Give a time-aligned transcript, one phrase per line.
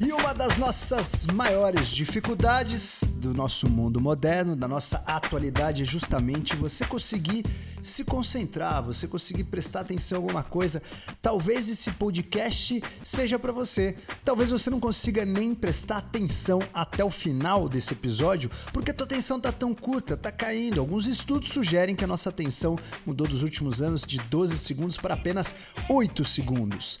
[0.00, 6.54] E uma das nossas maiores dificuldades do nosso mundo moderno, da nossa atualidade, é justamente
[6.54, 7.44] você conseguir
[7.82, 10.80] se concentrar, você conseguir prestar atenção em alguma coisa.
[11.20, 13.96] Talvez esse podcast seja para você.
[14.24, 19.04] Talvez você não consiga nem prestar atenção até o final desse episódio, porque a tua
[19.04, 20.78] atenção tá tão curta, tá caindo.
[20.78, 25.14] Alguns estudos sugerem que a nossa atenção mudou dos últimos anos de 12 segundos para
[25.14, 25.52] apenas
[25.88, 27.00] 8 segundos.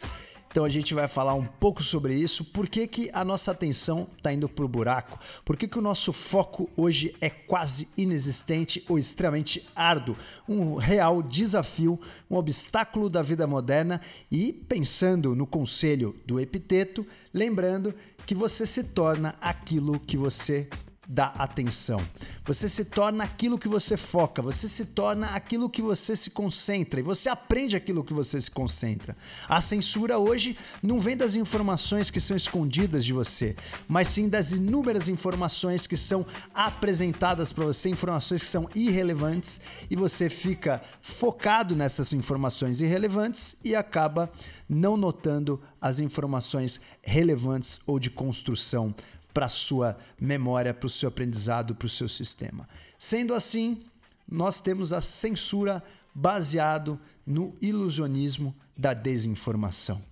[0.50, 4.08] Então a gente vai falar um pouco sobre isso, por que, que a nossa atenção
[4.16, 8.84] está indo para o buraco, por que, que o nosso foco hoje é quase inexistente
[8.88, 10.16] ou extremamente árduo,
[10.48, 14.00] um real desafio, um obstáculo da vida moderna.
[14.30, 17.94] E pensando no conselho do epiteto, lembrando
[18.26, 20.68] que você se torna aquilo que você
[21.08, 22.06] da atenção.
[22.44, 27.00] Você se torna aquilo que você foca, você se torna aquilo que você se concentra
[27.00, 29.16] e você aprende aquilo que você se concentra.
[29.48, 33.56] A censura hoje não vem das informações que são escondidas de você,
[33.88, 39.96] mas sim das inúmeras informações que são apresentadas para você, informações que são irrelevantes e
[39.96, 44.30] você fica focado nessas informações irrelevantes e acaba
[44.68, 48.94] não notando as informações relevantes ou de construção
[49.38, 52.68] para sua memória, para o seu aprendizado, para o seu sistema.
[52.98, 53.84] Sendo assim,
[54.28, 55.80] nós temos a censura
[56.12, 60.02] baseado no ilusionismo da desinformação.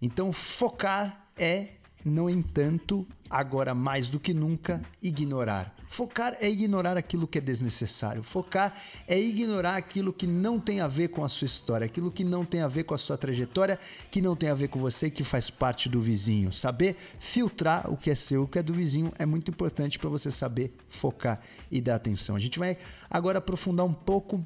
[0.00, 5.74] Então, focar é no entanto, agora mais do que nunca, ignorar.
[5.86, 8.22] Focar é ignorar aquilo que é desnecessário.
[8.22, 8.74] Focar
[9.06, 12.44] é ignorar aquilo que não tem a ver com a sua história, aquilo que não
[12.44, 13.78] tem a ver com a sua trajetória,
[14.10, 16.50] que não tem a ver com você, que faz parte do vizinho.
[16.50, 20.08] Saber filtrar o que é seu, o que é do vizinho é muito importante para
[20.08, 22.36] você saber focar e dar atenção.
[22.36, 22.78] A gente vai
[23.10, 24.42] agora aprofundar um pouco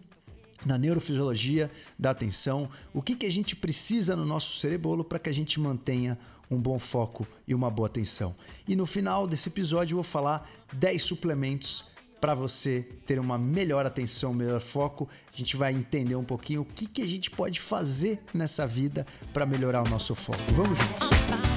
[0.64, 5.28] na neurofisiologia da atenção, o que, que a gente precisa no nosso cerebolo para que
[5.28, 6.18] a gente mantenha
[6.50, 8.34] um bom foco e uma boa atenção.
[8.66, 11.84] E no final desse episódio eu vou falar 10 suplementos
[12.20, 15.08] para você ter uma melhor atenção, melhor foco.
[15.32, 19.06] A gente vai entender um pouquinho o que, que a gente pode fazer nessa vida
[19.32, 20.42] para melhorar o nosso foco.
[20.52, 21.55] Vamos juntos!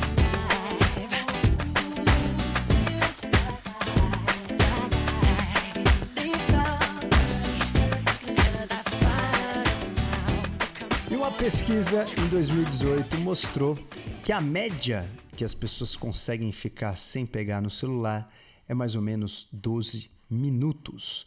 [11.49, 13.75] Pesquisa em 2018 mostrou
[14.23, 18.31] que a média que as pessoas conseguem ficar sem pegar no celular
[18.67, 21.25] é mais ou menos 12 minutos.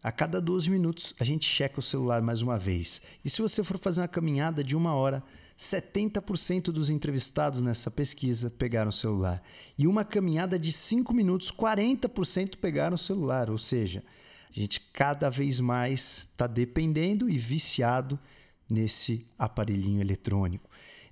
[0.00, 3.02] A cada 12 minutos a gente checa o celular mais uma vez.
[3.24, 5.24] E se você for fazer uma caminhada de uma hora,
[5.58, 9.42] 70% dos entrevistados nessa pesquisa pegaram o celular.
[9.76, 13.50] E uma caminhada de 5 minutos, 40% pegaram o celular.
[13.50, 14.04] Ou seja,
[14.56, 18.16] a gente cada vez mais está dependendo e viciado
[18.68, 20.68] nesse aparelhinho eletrônico.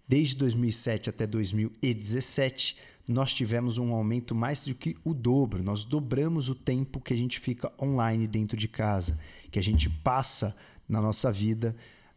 [0.06, 2.76] Desde 2007 até 2017,
[3.08, 5.62] nós tivemos um aumento mais do que o dobro.
[5.62, 9.18] Nós dobramos o tempo que a gente fica online dentro de casa,
[9.50, 10.54] que a gente passa
[10.88, 11.74] na nossa vida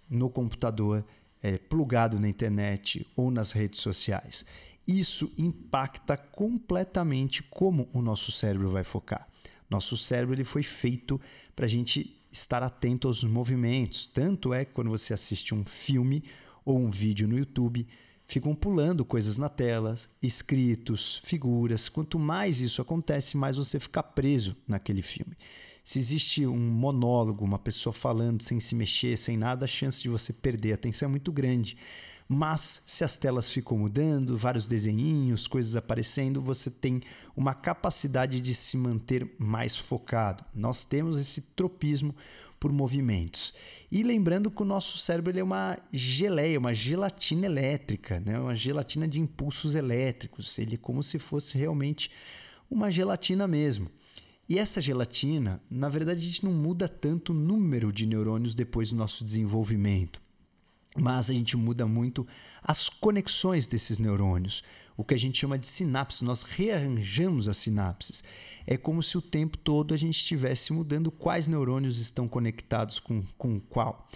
[0.09, 1.05] no computador,
[1.41, 4.45] é, plugado na internet ou nas redes sociais.
[4.87, 9.27] Isso impacta completamente como o nosso cérebro vai focar.
[9.69, 11.19] Nosso cérebro ele foi feito
[11.55, 14.05] para a gente estar atento aos movimentos.
[14.05, 16.23] Tanto é que quando você assiste um filme
[16.63, 17.87] ou um vídeo no YouTube,
[18.27, 21.89] ficam pulando coisas na tela, escritos, figuras.
[21.89, 25.37] Quanto mais isso acontece, mais você fica preso naquele filme.
[25.83, 30.09] Se existe um monólogo, uma pessoa falando sem se mexer, sem nada, a chance de
[30.09, 31.77] você perder a atenção é muito grande.
[32.27, 37.01] Mas se as telas ficam mudando, vários desenhinhos, coisas aparecendo, você tem
[37.35, 40.43] uma capacidade de se manter mais focado.
[40.53, 42.15] Nós temos esse tropismo
[42.59, 43.53] por movimentos.
[43.91, 48.39] E lembrando que o nosso cérebro é uma geleia, uma gelatina elétrica, né?
[48.39, 50.57] uma gelatina de impulsos elétricos.
[50.57, 52.09] Ele é como se fosse realmente
[52.71, 53.87] uma gelatina mesmo.
[54.49, 58.89] E essa gelatina, na verdade, a gente não muda tanto o número de neurônios depois
[58.89, 60.24] do nosso desenvolvimento
[60.95, 62.25] mas a gente muda muito
[62.63, 64.63] as conexões desses neurônios,
[64.95, 66.21] o que a gente chama de sinapses.
[66.21, 68.23] Nós rearranjamos as sinapses.
[68.65, 73.23] É como se o tempo todo a gente estivesse mudando quais neurônios estão conectados com,
[73.37, 74.07] com qual.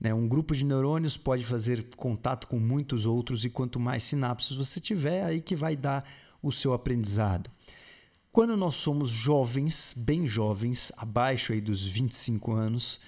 [0.00, 0.12] Né?
[0.12, 4.80] Um grupo de neurônios pode fazer contato com muitos outros, e quanto mais sinapses você
[4.80, 6.04] tiver, aí que vai dar
[6.42, 7.50] o seu aprendizado.
[8.32, 12.98] Quando nós somos jovens, bem jovens, abaixo aí dos 25 anos,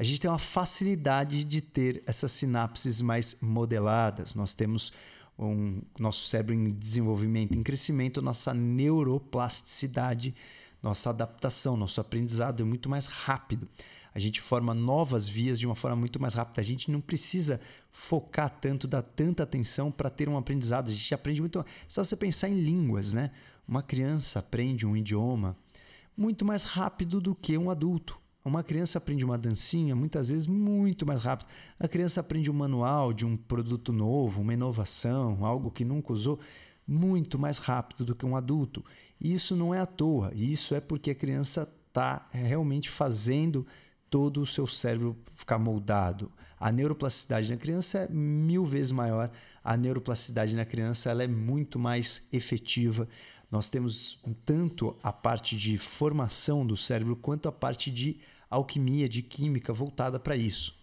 [0.00, 4.34] a gente tem uma facilidade de ter essas sinapses mais modeladas.
[4.34, 4.92] Nós temos
[5.38, 10.34] um nosso cérebro em desenvolvimento, em crescimento, nossa neuroplasticidade
[10.82, 13.68] nossa adaptação, nosso aprendizado é muito mais rápido.
[14.14, 16.60] A gente forma novas vias de uma forma muito mais rápida.
[16.60, 17.60] A gente não precisa
[17.92, 20.90] focar tanto, dar tanta atenção para ter um aprendizado.
[20.90, 21.64] A gente aprende muito.
[21.86, 23.30] Só você pensar em línguas, né?
[23.68, 25.56] Uma criança aprende um idioma
[26.16, 28.18] muito mais rápido do que um adulto.
[28.44, 31.48] Uma criança aprende uma dancinha muitas vezes muito mais rápido.
[31.78, 36.40] A criança aprende um manual de um produto novo, uma inovação, algo que nunca usou,
[36.86, 38.84] muito mais rápido do que um adulto.
[39.20, 40.32] E isso não é à toa.
[40.34, 43.66] Isso é porque a criança está realmente fazendo
[44.08, 46.32] todo o seu cérebro ficar moldado.
[46.58, 49.30] A neuroplasticidade na criança é mil vezes maior.
[49.62, 53.08] A neuroplasticidade na criança ela é muito mais efetiva.
[53.50, 58.18] Nós temos tanto a parte de formação do cérebro quanto a parte de
[58.48, 60.74] alquimia, de química voltada para isso.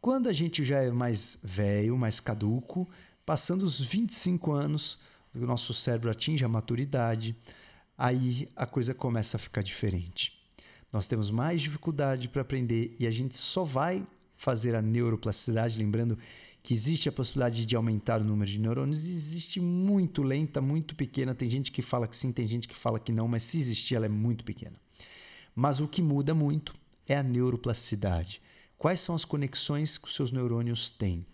[0.00, 2.88] Quando a gente já é mais velho, mais caduco,
[3.24, 4.98] passando os 25 anos,
[5.34, 7.36] o nosso cérebro atinge a maturidade,
[7.96, 10.38] aí a coisa começa a ficar diferente.
[10.92, 14.06] Nós temos mais dificuldade para aprender e a gente só vai
[14.36, 16.18] fazer a neuroplasticidade, lembrando
[16.62, 21.34] que existe a possibilidade de aumentar o número de neurônios, existe muito lenta, muito pequena.
[21.34, 23.96] Tem gente que fala que sim, tem gente que fala que não, mas se existir,
[23.96, 24.76] ela é muito pequena.
[25.54, 26.74] Mas o que muda muito
[27.06, 28.40] é a neuroplasticidade.
[28.78, 31.26] Quais são as conexões que os seus neurônios têm?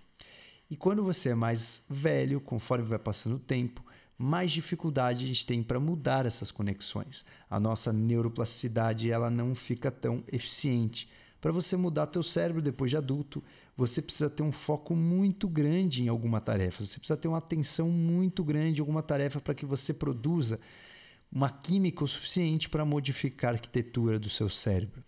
[0.71, 3.85] E quando você é mais velho, conforme vai passando o tempo,
[4.19, 7.25] mais dificuldade a gente tem para mudar essas conexões.
[7.49, 11.09] A nossa neuroplasticidade ela não fica tão eficiente.
[11.41, 13.43] Para você mudar teu cérebro depois de adulto,
[13.77, 16.85] você precisa ter um foco muito grande em alguma tarefa.
[16.85, 20.59] Você precisa ter uma atenção muito grande em alguma tarefa para que você produza
[21.31, 25.05] uma química o suficiente para modificar a arquitetura do seu cérebro.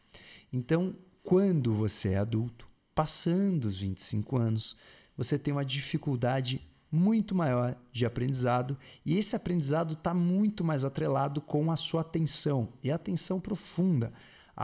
[0.52, 4.76] Então, quando você é adulto, passando os 25 anos,
[5.16, 6.60] você tem uma dificuldade
[6.90, 8.76] muito maior de aprendizado
[9.06, 14.12] e esse aprendizado está muito mais atrelado com a sua atenção e a atenção profunda,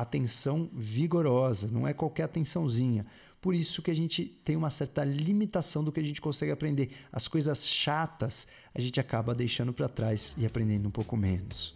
[0.00, 3.06] atenção vigorosa, não é qualquer atençãozinha.
[3.40, 6.90] Por isso que a gente tem uma certa limitação do que a gente consegue aprender.
[7.12, 11.74] As coisas chatas a gente acaba deixando para trás e aprendendo um pouco menos.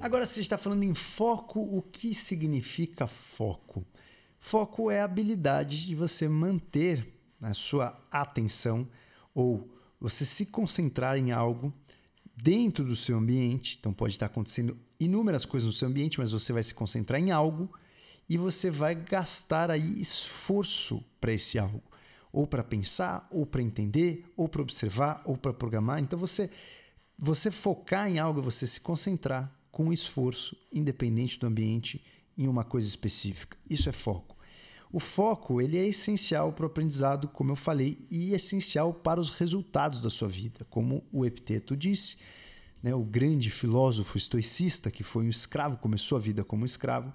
[0.00, 3.84] Agora, se a gente está falando em foco, o que significa foco?
[4.38, 8.88] Foco é a habilidade de você manter a sua atenção
[9.34, 11.72] ou você se concentrar em algo
[12.36, 13.76] dentro do seu ambiente.
[13.78, 17.30] Então, pode estar acontecendo inúmeras coisas no seu ambiente, mas você vai se concentrar em
[17.30, 17.70] algo
[18.28, 21.82] e você vai gastar aí esforço para esse algo,
[22.32, 26.00] ou para pensar, ou para entender, ou para observar, ou para programar.
[26.00, 26.50] Então, você
[27.18, 32.04] você focar em algo, você se concentrar, com esforço, independente do ambiente,
[32.36, 33.56] em uma coisa específica.
[33.68, 34.35] Isso é foco.
[34.96, 39.28] O foco ele é essencial para o aprendizado, como eu falei, e essencial para os
[39.28, 40.66] resultados da sua vida.
[40.70, 42.16] Como o Epiteto disse,
[42.82, 47.12] né, o grande filósofo estoicista, que foi um escravo, começou a vida como escravo,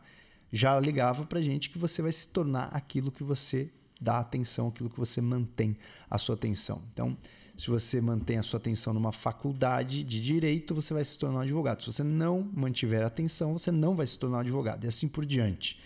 [0.54, 4.68] já ligava para a gente que você vai se tornar aquilo que você dá atenção,
[4.68, 5.76] aquilo que você mantém
[6.08, 6.84] a sua atenção.
[6.94, 7.18] Então,
[7.58, 11.42] se você mantém a sua atenção numa faculdade de direito, você vai se tornar um
[11.42, 11.82] advogado.
[11.82, 15.08] Se você não mantiver a atenção, você não vai se tornar um advogado, e assim
[15.08, 15.80] por diante.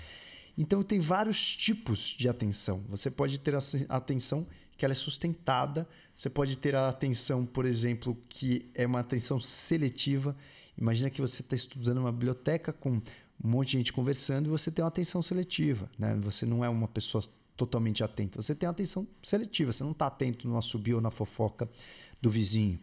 [0.58, 2.84] Então, tem vários tipos de atenção.
[2.90, 3.60] Você pode ter a
[3.90, 4.48] atenção
[4.78, 9.40] que ela é sustentada, você pode ter a atenção, por exemplo, que é uma atenção
[9.40, 10.36] seletiva.
[10.78, 13.02] Imagina que você está estudando uma biblioteca com
[13.44, 15.90] um monte de gente conversando e você tem uma atenção seletiva.
[15.98, 16.16] Né?
[16.22, 17.24] Você não é uma pessoa
[17.56, 18.42] totalmente atento.
[18.42, 21.70] Você tem atenção seletiva, você não está atento no assobio ou na fofoca
[22.22, 22.80] do vizinho.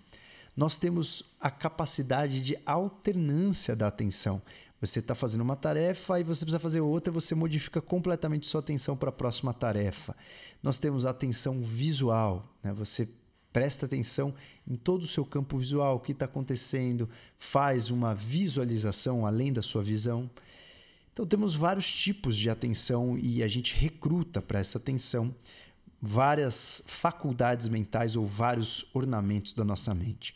[0.57, 4.43] Nós temos a capacidade de alternância da atenção.
[4.83, 8.97] Você está fazendo uma tarefa e você precisa fazer outra, você modifica completamente sua atenção
[8.97, 10.17] para a próxima tarefa.
[10.61, 12.73] Nós temos a atenção visual, né?
[12.73, 13.09] você
[13.53, 14.35] presta atenção
[14.67, 17.09] em todo o seu campo visual, o que está acontecendo,
[17.39, 20.29] faz uma visualização além da sua visão.
[21.13, 25.33] Então temos vários tipos de atenção e a gente recruta para essa atenção
[26.01, 30.35] várias faculdades mentais ou vários ornamentos da nossa mente.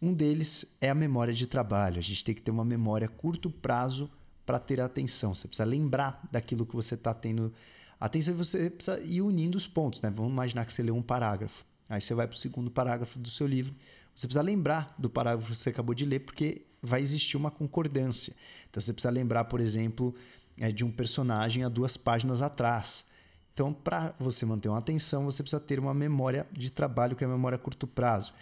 [0.00, 1.98] Um deles é a memória de trabalho.
[1.98, 4.10] A gente tem que ter uma memória a curto prazo
[4.46, 5.34] para ter atenção.
[5.34, 7.52] Você precisa lembrar daquilo que você está tendo
[7.98, 10.00] atenção e você precisa ir unindo os pontos.
[10.00, 10.10] Né?
[10.10, 11.64] Vamos imaginar que você leu um parágrafo.
[11.88, 13.74] Aí você vai para o segundo parágrafo do seu livro.
[14.14, 18.34] Você precisa lembrar do parágrafo que você acabou de ler, porque vai existir uma concordância.
[18.70, 20.14] Então você precisa lembrar, por exemplo,
[20.56, 23.06] é, de um personagem há duas páginas atrás.
[23.52, 27.26] Então, para você manter uma atenção, você precisa ter uma memória de trabalho, que é
[27.26, 28.32] a memória a curto prazo.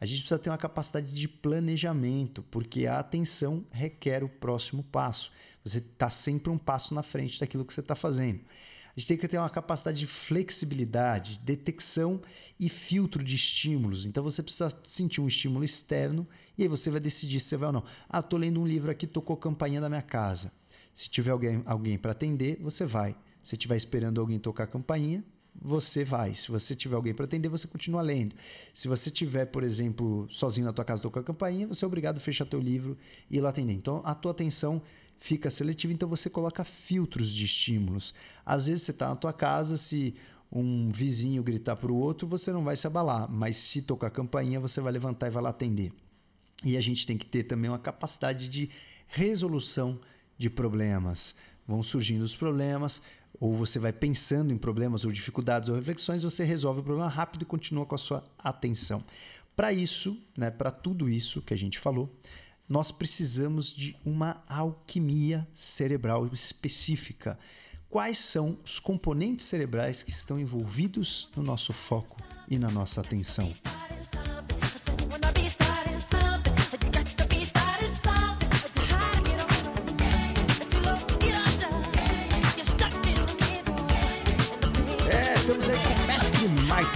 [0.00, 5.32] A gente precisa ter uma capacidade de planejamento, porque a atenção requer o próximo passo.
[5.64, 8.40] Você está sempre um passo na frente daquilo que você está fazendo.
[8.96, 12.20] A gente tem que ter uma capacidade de flexibilidade, detecção
[12.58, 14.06] e filtro de estímulos.
[14.06, 16.26] Então você precisa sentir um estímulo externo
[16.56, 17.84] e aí você vai decidir se você vai ou não.
[18.08, 20.50] Ah, tô lendo um livro aqui, tocou campainha da minha casa.
[20.94, 23.14] Se tiver alguém, alguém para atender, você vai.
[23.42, 25.22] Se estiver esperando alguém tocar a campainha,
[25.60, 26.34] você vai.
[26.34, 28.34] Se você tiver alguém para atender, você continua lendo.
[28.72, 32.18] Se você tiver, por exemplo, sozinho na tua casa tocar a campainha, você é obrigado
[32.18, 32.96] a fechar teu livro
[33.30, 33.72] e ir lá atender.
[33.72, 34.82] Então, a tua atenção
[35.18, 38.14] fica seletiva, então você coloca filtros de estímulos.
[38.44, 40.14] Às vezes você está na tua casa, se
[40.50, 44.10] um vizinho gritar para o outro, você não vai se abalar, mas se tocar a
[44.10, 45.92] campainha, você vai levantar e vai lá atender.
[46.64, 48.70] E a gente tem que ter também uma capacidade de
[49.08, 50.00] resolução
[50.38, 51.34] de problemas.
[51.66, 53.02] Vão surgindo os problemas,
[53.40, 57.42] ou você vai pensando em problemas ou dificuldades ou reflexões, você resolve o problema rápido
[57.42, 59.04] e continua com a sua atenção.
[59.54, 62.14] Para isso, né, para tudo isso que a gente falou,
[62.68, 67.38] nós precisamos de uma alquimia cerebral específica.
[67.88, 73.50] Quais são os componentes cerebrais que estão envolvidos no nosso foco e na nossa atenção?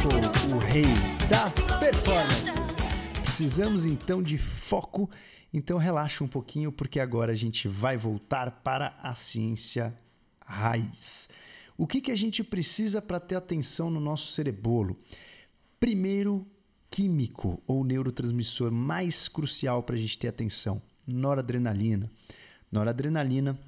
[0.00, 0.86] Michael, o rei
[1.28, 2.58] da performance.
[3.22, 5.10] Precisamos então de foco
[5.52, 9.94] então relaxa um pouquinho porque agora a gente vai voltar para a ciência
[10.40, 11.28] raiz.
[11.76, 14.96] O que, que a gente precisa para ter atenção no nosso cerebolo?
[15.78, 16.46] Primeiro,
[16.90, 22.10] químico ou neurotransmissor mais crucial para a gente ter atenção: noradrenalina.
[22.72, 23.58] Noradrenalina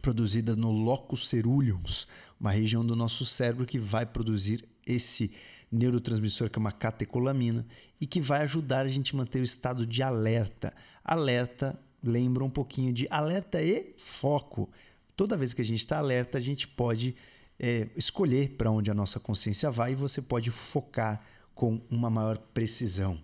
[0.00, 2.06] produzida no locus ceruleus,
[2.40, 5.32] uma região do nosso cérebro que vai produzir esse
[5.70, 7.66] neurotransmissor que é uma catecolamina
[8.00, 10.72] e que vai ajudar a gente a manter o estado de alerta.
[11.04, 14.70] Alerta lembra um pouquinho de alerta e foco.
[15.16, 17.16] Toda vez que a gente está alerta, a gente pode
[17.58, 21.22] é, escolher para onde a nossa consciência vai e você pode focar
[21.54, 23.18] com uma maior precisão.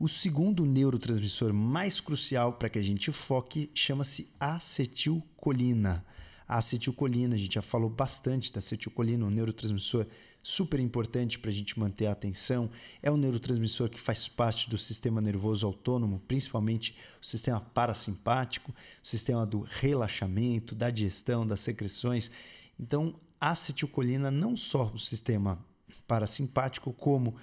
[0.00, 6.04] O segundo neurotransmissor mais crucial para que a gente foque chama-se acetilcolina.
[6.46, 10.06] A acetilcolina, a gente já falou bastante da acetilcolina, um neurotransmissor
[10.42, 12.70] super importante para a gente manter a atenção.
[13.02, 19.06] É um neurotransmissor que faz parte do sistema nervoso autônomo, principalmente o sistema parasimpático, o
[19.06, 22.30] sistema do relaxamento, da digestão, das secreções.
[22.78, 25.58] Então, a acetilcolina não só o sistema
[26.06, 27.36] parasimpático, como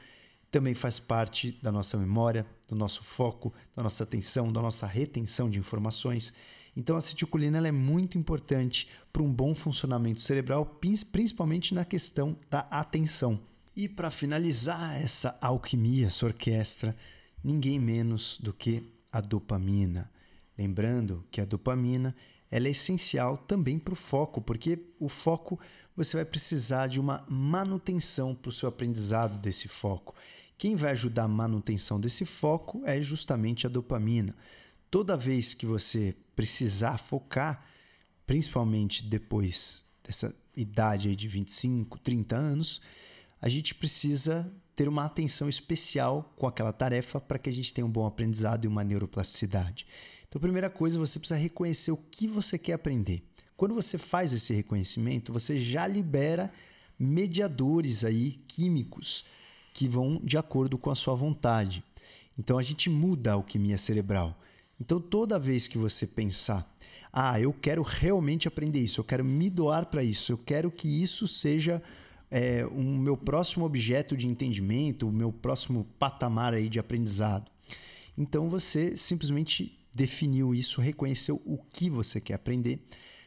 [0.49, 5.49] também faz parte da nossa memória, do nosso foco, da nossa atenção, da nossa retenção
[5.49, 6.33] de informações.
[6.75, 10.77] Então, a acetilcolina é muito importante para um bom funcionamento cerebral,
[11.11, 13.39] principalmente na questão da atenção.
[13.75, 16.95] E para finalizar essa alquimia, essa orquestra,
[17.43, 20.11] ninguém menos do que a dopamina.
[20.57, 22.15] Lembrando que a dopamina
[22.49, 25.59] ela é essencial também para o foco, porque o foco
[25.95, 30.13] você vai precisar de uma manutenção para o seu aprendizado desse foco.
[30.57, 34.35] Quem vai ajudar a manutenção desse foco é justamente a dopamina.
[34.89, 37.65] Toda vez que você precisar focar,
[38.25, 42.81] principalmente depois dessa idade aí de 25, 30 anos,
[43.41, 47.85] a gente precisa ter uma atenção especial com aquela tarefa para que a gente tenha
[47.85, 49.87] um bom aprendizado e uma neuroplasticidade.
[50.27, 53.23] Então, primeira coisa, você precisa reconhecer o que você quer aprender.
[53.55, 56.51] Quando você faz esse reconhecimento, você já libera
[56.99, 59.23] mediadores aí químicos
[59.73, 61.83] que vão de acordo com a sua vontade.
[62.37, 64.37] Então a gente muda a alquimia cerebral.
[64.79, 66.69] Então, toda vez que você pensar,
[67.11, 71.01] ah, eu quero realmente aprender isso, eu quero me doar para isso, eu quero que
[71.01, 71.81] isso seja
[72.29, 77.49] é, um meu próximo objeto de entendimento, o meu próximo patamar aí de aprendizado.
[78.17, 82.85] Então, você simplesmente definiu isso, reconheceu o que você quer aprender.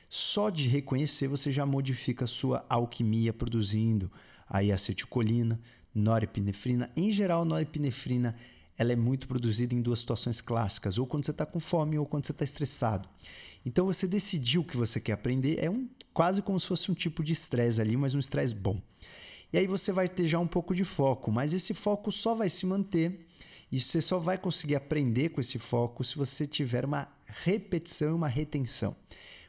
[0.09, 4.11] Só de reconhecer, você já modifica a sua alquimia, produzindo
[4.49, 5.61] aí acetilcolina,
[5.95, 6.91] norepinefrina.
[6.97, 8.35] Em geral, norepinefrina
[8.79, 12.07] ela é muito produzida em duas situações clássicas, ou quando você está com fome ou
[12.07, 13.09] quando você está estressado.
[13.67, 16.95] Então você decidiu o que você quer aprender, é um, quase como se fosse um
[16.95, 18.81] tipo de estresse ali, mas um estresse bom.
[19.53, 22.49] E aí você vai ter já um pouco de foco, mas esse foco só vai
[22.49, 23.27] se manter
[23.73, 28.13] e você só vai conseguir aprender com esse foco se você tiver uma repetição e
[28.13, 28.95] uma retenção.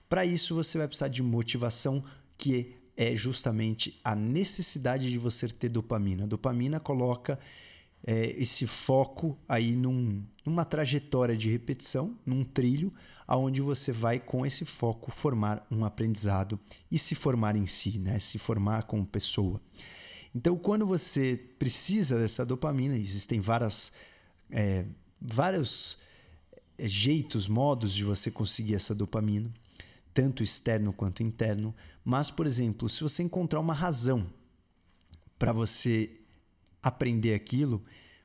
[0.07, 2.03] Para isso você vai precisar de motivação,
[2.37, 6.23] que é justamente a necessidade de você ter dopamina.
[6.23, 7.39] A dopamina coloca
[8.05, 12.93] é, esse foco aí num, numa trajetória de repetição, num trilho,
[13.27, 18.17] aonde você vai com esse foco formar um aprendizado e se formar em si, né?
[18.19, 19.61] se formar como pessoa.
[20.33, 23.91] Então, quando você precisa dessa dopamina, existem várias,
[24.49, 24.85] é,
[25.19, 25.97] vários
[26.77, 29.51] é, jeitos, modos de você conseguir essa dopamina.
[30.11, 31.73] tanto externo quanto interno.
[32.03, 34.27] Mas, por exemplo, se você encontrar uma razão
[35.37, 36.18] para você
[36.81, 37.83] aprender aquilo,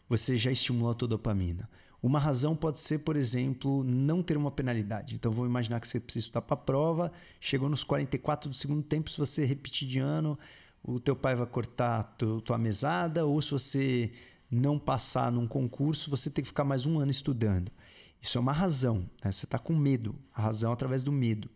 [0.08, 1.68] você já estimula a tua dopamina.
[2.02, 5.14] Uma razão pode ser, por exemplo, não ter uma penalidade.
[5.14, 8.82] Então, vou imaginar que você precisa estudar para a prova, chegou nos 44 do segundo
[8.82, 10.38] tempo, se você repetir de ano,
[10.82, 14.12] o teu pai vai cortar a tua mesada, ou se você
[14.50, 17.72] não passar num concurso, você tem que ficar mais um ano estudando.
[18.20, 19.32] Isso é uma razão, né?
[19.32, 21.48] você está com medo, a razão através do medo.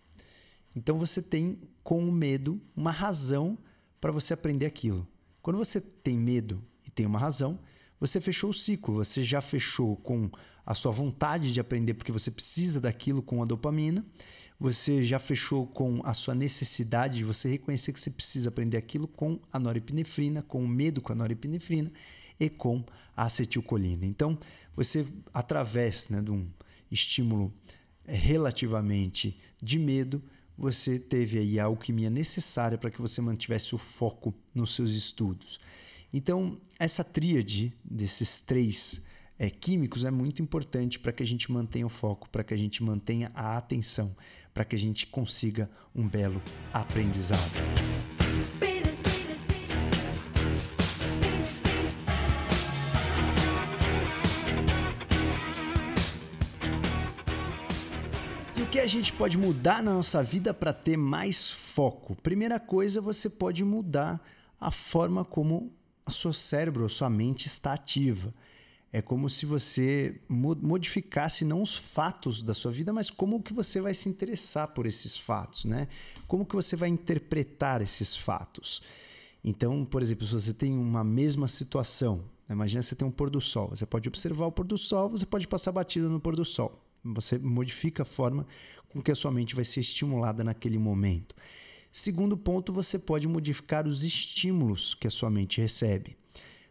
[0.74, 3.58] Então, você tem com o medo uma razão
[4.00, 5.06] para você aprender aquilo.
[5.42, 7.58] Quando você tem medo e tem uma razão,
[8.00, 10.30] você fechou o ciclo, você já fechou com
[10.64, 14.04] a sua vontade de aprender porque você precisa daquilo com a dopamina,
[14.58, 19.06] você já fechou com a sua necessidade de você reconhecer que você precisa aprender aquilo
[19.08, 21.92] com a norepinefrina, com o medo com a norepinefrina
[22.38, 22.84] e com
[23.16, 24.04] a acetilcolina.
[24.04, 24.38] Então,
[24.74, 26.48] você através né, de um
[26.90, 27.52] estímulo
[28.06, 30.22] eh, relativamente de medo,
[30.56, 35.60] você teve aí a alquimia necessária para que você mantivesse o foco nos seus estudos.
[36.12, 39.04] Então, essa tríade desses três
[39.38, 42.56] é, químicos é muito importante para que a gente mantenha o foco, para que a
[42.56, 44.16] gente mantenha a atenção,
[44.54, 46.40] para que a gente consiga um belo
[46.72, 47.52] aprendizado.
[58.56, 62.16] E o que a gente pode mudar na nossa vida para ter mais foco?
[62.16, 64.18] Primeira coisa, você pode mudar
[64.58, 65.70] a forma como
[66.08, 68.34] o seu cérebro, a sua mente está ativa.
[68.90, 73.80] É como se você modificasse não os fatos da sua vida, mas como que você
[73.80, 75.88] vai se interessar por esses fatos, né?
[76.26, 78.82] Como que você vai interpretar esses fatos.
[79.44, 83.40] Então, por exemplo, se você tem uma mesma situação, imagina você tem um pôr do
[83.40, 86.44] sol, você pode observar o pôr do sol, você pode passar batida no pôr do
[86.44, 86.82] sol.
[87.04, 88.46] Você modifica a forma
[88.88, 91.34] com que a sua mente vai ser estimulada naquele momento.
[91.90, 96.16] Segundo ponto, você pode modificar os estímulos que a sua mente recebe.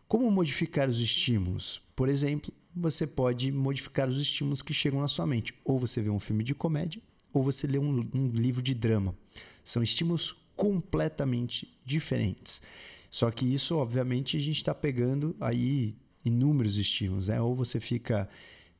[0.07, 1.81] Como modificar os estímulos?
[1.95, 5.53] Por exemplo, você pode modificar os estímulos que chegam na sua mente.
[5.65, 7.01] Ou você vê um filme de comédia,
[7.33, 9.15] ou você lê um, um livro de drama.
[9.63, 12.61] São estímulos completamente diferentes.
[13.09, 17.27] Só que isso, obviamente, a gente está pegando aí inúmeros estímulos.
[17.27, 17.41] Né?
[17.41, 18.29] Ou você fica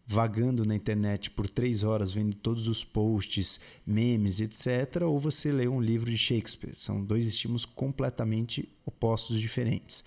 [0.09, 5.67] vagando na internet por três horas vendo todos os posts, memes, etc., ou você lê
[5.67, 6.77] um livro de Shakespeare.
[6.77, 10.05] São dois estímulos completamente opostos, diferentes.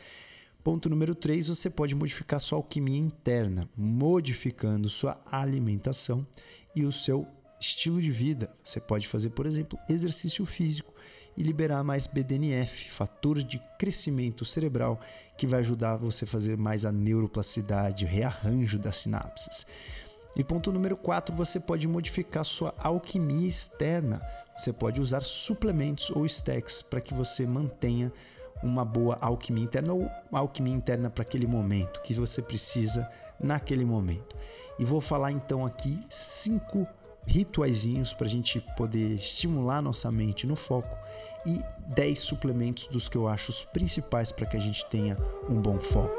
[0.64, 6.26] Ponto número 3, você pode modificar sua alquimia interna, modificando sua alimentação
[6.74, 7.26] e o seu
[7.60, 8.54] estilo de vida.
[8.62, 10.94] Você pode fazer, por exemplo, exercício físico
[11.36, 15.00] e liberar mais BDNF, fator de crescimento cerebral,
[15.36, 19.66] que vai ajudar você a fazer mais a neuroplasticidade, o rearranjo das sinapses.
[20.36, 24.22] E ponto número 4, você pode modificar sua alquimia externa.
[24.56, 28.12] Você pode usar suplementos ou stacks para que você mantenha
[28.62, 34.36] uma boa alquimia interna ou alquimia interna para aquele momento que você precisa naquele momento.
[34.78, 36.86] E vou falar então aqui cinco
[37.26, 40.96] rituaizinhos para a gente poder estimular nossa mente no foco
[41.46, 41.60] e
[41.94, 45.16] 10 suplementos dos que eu acho os principais para que a gente tenha
[45.48, 46.14] um bom foco.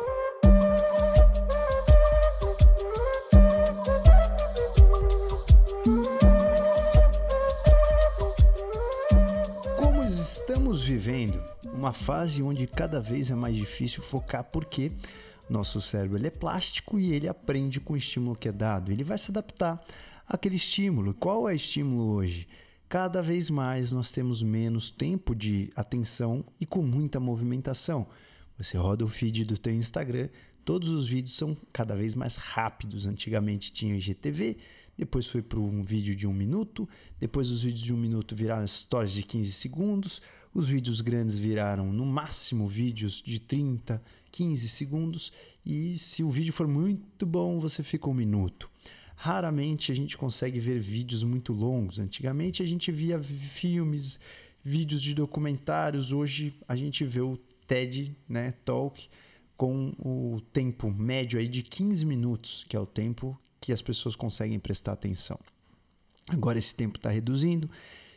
[9.77, 14.91] Como estamos vivendo uma fase onde cada vez é mais difícil focar porque
[15.49, 18.91] nosso cérebro ele é plástico e ele aprende com o estímulo que é dado.
[18.91, 19.83] Ele vai se adaptar
[20.27, 21.13] àquele estímulo.
[21.13, 22.47] Qual é o estímulo hoje?
[22.91, 28.05] cada vez mais nós temos menos tempo de atenção e com muita movimentação.
[28.57, 30.27] Você roda o feed do teu Instagram,
[30.65, 33.07] todos os vídeos são cada vez mais rápidos.
[33.07, 34.57] Antigamente tinha IGTV,
[34.97, 38.67] depois foi para um vídeo de um minuto, depois os vídeos de um minuto viraram
[38.67, 40.21] stories de 15 segundos,
[40.53, 45.31] os vídeos grandes viraram no máximo vídeos de 30, 15 segundos,
[45.65, 48.70] e se o vídeo for muito bom, você fica um minuto.
[49.23, 51.99] Raramente a gente consegue ver vídeos muito longos.
[51.99, 54.19] Antigamente a gente via filmes,
[54.63, 56.11] vídeos de documentários.
[56.11, 59.07] Hoje a gente vê o TED né, Talk
[59.55, 64.15] com o tempo médio aí de 15 minutos, que é o tempo que as pessoas
[64.15, 65.39] conseguem prestar atenção.
[66.27, 67.69] Agora esse tempo está reduzindo.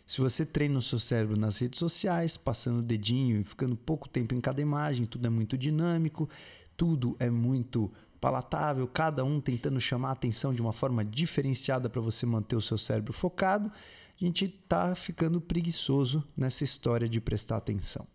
[0.06, 4.08] Se você treina o seu cérebro nas redes sociais, passando o dedinho e ficando pouco
[4.08, 6.30] tempo em cada imagem, tudo é muito dinâmico,
[6.78, 7.92] tudo é muito
[8.24, 12.60] palatável, cada um tentando chamar a atenção de uma forma diferenciada para você manter o
[12.60, 13.70] seu cérebro focado,
[14.18, 18.06] a gente está ficando preguiçoso nessa história de prestar atenção.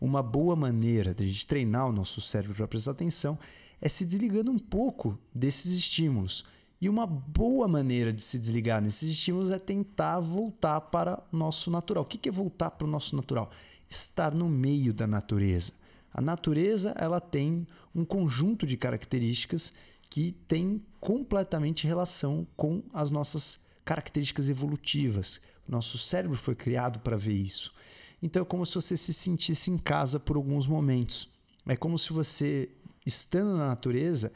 [0.00, 3.38] Uma boa maneira de a gente treinar o nosso cérebro para prestar atenção
[3.78, 6.46] é se desligando um pouco desses estímulos
[6.82, 11.70] E uma boa maneira de se desligar nesses estímulos é tentar voltar para o nosso
[11.70, 12.02] natural.
[12.02, 13.52] O que é voltar para o nosso natural?
[13.88, 15.72] Estar no meio da natureza.
[16.12, 19.72] A natureza ela tem um conjunto de características
[20.10, 25.40] que tem completamente relação com as nossas características evolutivas.
[25.66, 27.72] Nosso cérebro foi criado para ver isso.
[28.22, 31.28] Então é como se você se sentisse em casa por alguns momentos.
[31.66, 32.70] É como se você,
[33.06, 34.32] estando na natureza,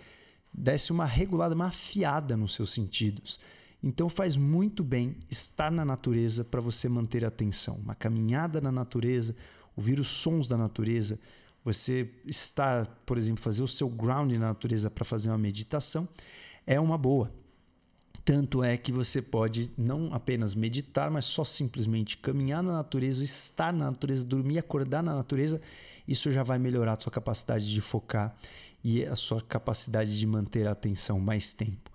[0.53, 3.39] desse uma regulada, uma afiada nos seus sentidos.
[3.83, 7.77] Então faz muito bem estar na natureza para você manter a atenção.
[7.77, 9.37] Uma caminhada na natureza,
[9.77, 11.19] ouvir os sons da natureza,
[11.67, 16.09] você estar, por exemplo, fazer o seu ground na natureza para fazer uma meditação
[16.65, 17.29] é uma boa.
[18.25, 23.73] Tanto é que você pode não apenas meditar, mas só simplesmente caminhar na natureza, estar
[23.73, 25.61] na natureza, dormir, acordar na natureza.
[26.07, 28.37] Isso já vai melhorar a sua capacidade de focar
[28.85, 31.91] e a sua capacidade de manter a atenção mais tempo.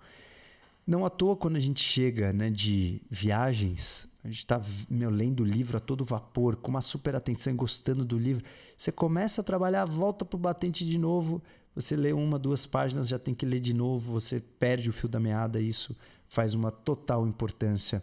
[0.86, 5.46] Não à toa, quando a gente chega né, de viagens, a gente está lendo o
[5.46, 8.44] livro a todo vapor, com uma super atenção e gostando do livro.
[8.76, 11.42] Você começa a trabalhar, volta para o batente de novo,
[11.74, 15.08] você lê uma, duas páginas, já tem que ler de novo, você perde o fio
[15.08, 15.60] da meada.
[15.60, 15.96] Isso
[16.28, 18.02] faz uma total importância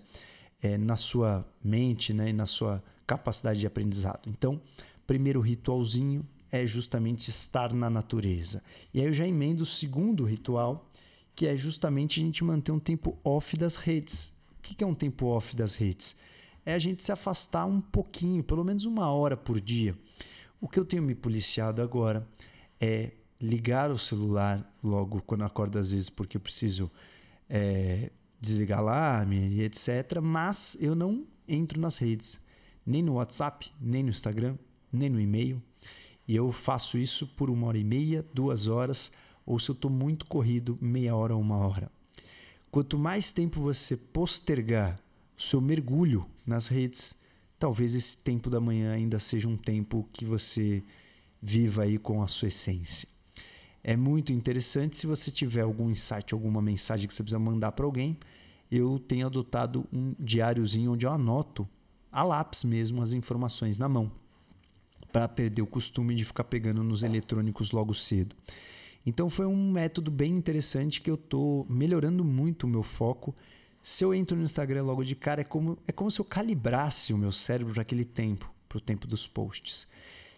[0.62, 4.28] é, na sua mente né, e na sua capacidade de aprendizado.
[4.28, 4.60] Então,
[5.06, 8.64] primeiro ritualzinho é justamente estar na natureza.
[8.94, 10.89] E aí eu já emendo o segundo ritual,
[11.36, 14.34] que é justamente a gente manter um tempo off das redes.
[14.58, 16.16] O que é um tempo off das redes?
[16.66, 19.98] É a gente se afastar um pouquinho, pelo menos uma hora por dia.
[20.60, 22.28] O que eu tenho me policiado agora
[22.80, 23.12] é
[23.42, 26.92] ligar o celular logo quando acordo, às vezes, porque eu preciso
[27.50, 30.20] é, desligar alarme e etc.
[30.22, 32.42] Mas eu não entro nas redes,
[32.86, 34.58] nem no WhatsApp, nem no Instagram,
[34.92, 35.62] nem no e-mail.
[36.28, 39.12] E eu faço isso por uma hora e meia, duas horas,
[39.50, 41.92] ou se eu estou muito corrido, meia hora ou uma hora.
[42.70, 45.02] Quanto mais tempo você postergar
[45.36, 47.16] o seu mergulho nas redes,
[47.58, 50.84] talvez esse tempo da manhã ainda seja um tempo que você
[51.42, 53.10] viva aí com a sua essência.
[53.84, 57.86] É muito interessante se você tiver algum insight, alguma mensagem que você precisa mandar para
[57.86, 58.20] alguém.
[58.70, 61.68] Eu tenho adotado um diáriozinho onde eu anoto
[62.12, 64.12] a lápis mesmo as informações na mão,
[65.12, 68.36] para perder o costume de ficar pegando nos eletrônicos logo cedo.
[69.06, 73.36] Então foi um método bem interessante que eu estou melhorando muito o meu foco.
[73.82, 77.14] Se eu entro no Instagram logo de cara, é como, é como se eu calibrasse
[77.14, 79.88] o meu cérebro para aquele tempo, para o tempo dos posts.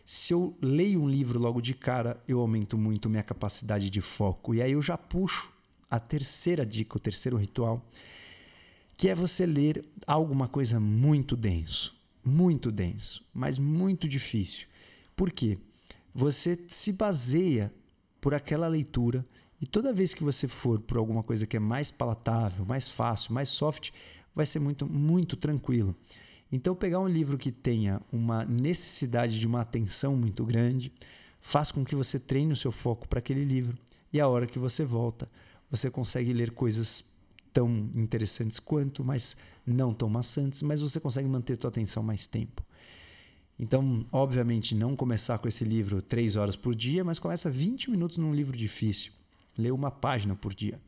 [0.05, 4.53] Se eu leio um livro logo de cara, eu aumento muito minha capacidade de foco.
[4.53, 5.51] E aí eu já puxo
[5.89, 7.85] a terceira dica, o terceiro ritual,
[8.95, 11.99] que é você ler alguma coisa muito denso.
[12.23, 14.67] Muito denso, mas muito difícil.
[15.15, 15.57] Por quê?
[16.13, 17.73] Você se baseia
[18.21, 19.25] por aquela leitura
[19.59, 23.33] e toda vez que você for por alguma coisa que é mais palatável, mais fácil,
[23.33, 23.91] mais soft,
[24.33, 25.95] vai ser muito, muito tranquilo.
[26.51, 30.91] Então, pegar um livro que tenha uma necessidade de uma atenção muito grande,
[31.39, 33.77] faz com que você treine o seu foco para aquele livro
[34.11, 35.29] e a hora que você volta,
[35.69, 37.03] você consegue ler coisas
[37.53, 42.63] tão interessantes quanto, mas não tão maçantes, mas você consegue manter sua atenção mais tempo.
[43.61, 48.17] Então, obviamente, não começar com esse livro três horas por dia, mas começa 20 minutos
[48.17, 49.11] num livro difícil.
[49.55, 50.81] Lê uma página por dia.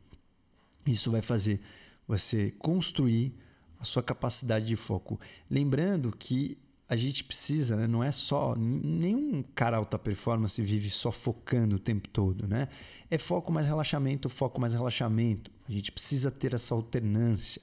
[0.84, 1.60] Isso vai fazer
[2.06, 3.32] você construir
[3.78, 5.20] a sua capacidade de foco.
[5.48, 6.58] Lembrando que
[6.88, 7.86] a gente precisa, né?
[7.86, 8.56] não é só.
[8.56, 12.48] Nenhum cara alta performance vive só focando o tempo todo.
[12.48, 12.66] Né?
[13.08, 15.48] É foco mais relaxamento, foco mais relaxamento.
[15.68, 17.62] A gente precisa ter essa alternância.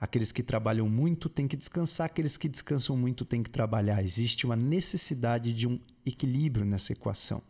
[0.00, 4.02] Aqueles que trabalham muito têm que descansar, aqueles que descansam muito têm que trabalhar.
[4.02, 7.42] Existe uma necessidade de um equilíbrio nessa equação.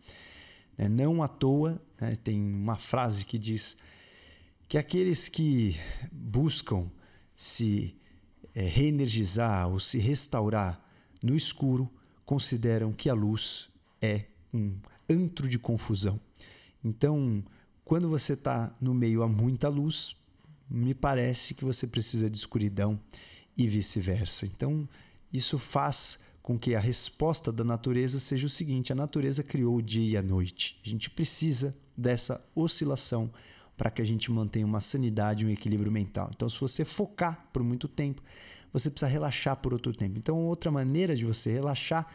[0.76, 0.88] Né?
[0.88, 2.16] Não à toa, né?
[2.16, 3.76] tem uma frase que diz
[4.68, 5.76] que aqueles que
[6.10, 6.90] buscam
[7.36, 7.96] se
[8.54, 10.84] é, reenergizar ou se restaurar
[11.22, 11.88] no escuro
[12.24, 13.70] consideram que a luz
[14.02, 14.76] é um
[15.08, 16.20] antro de confusão.
[16.82, 17.44] Então,
[17.84, 20.16] quando você está no meio a muita luz,
[20.70, 23.00] me parece que você precisa de escuridão
[23.56, 24.46] e vice-versa.
[24.46, 24.88] Então,
[25.32, 29.82] isso faz com que a resposta da natureza seja o seguinte: a natureza criou o
[29.82, 30.80] dia e a noite.
[30.84, 33.30] A gente precisa dessa oscilação
[33.76, 36.30] para que a gente mantenha uma sanidade, um equilíbrio mental.
[36.34, 38.22] Então, se você focar por muito tempo,
[38.72, 40.18] você precisa relaxar por outro tempo.
[40.18, 42.06] Então, outra maneira de você relaxar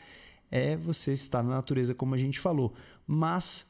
[0.52, 2.74] é você estar na natureza, como a gente falou,
[3.08, 3.66] mas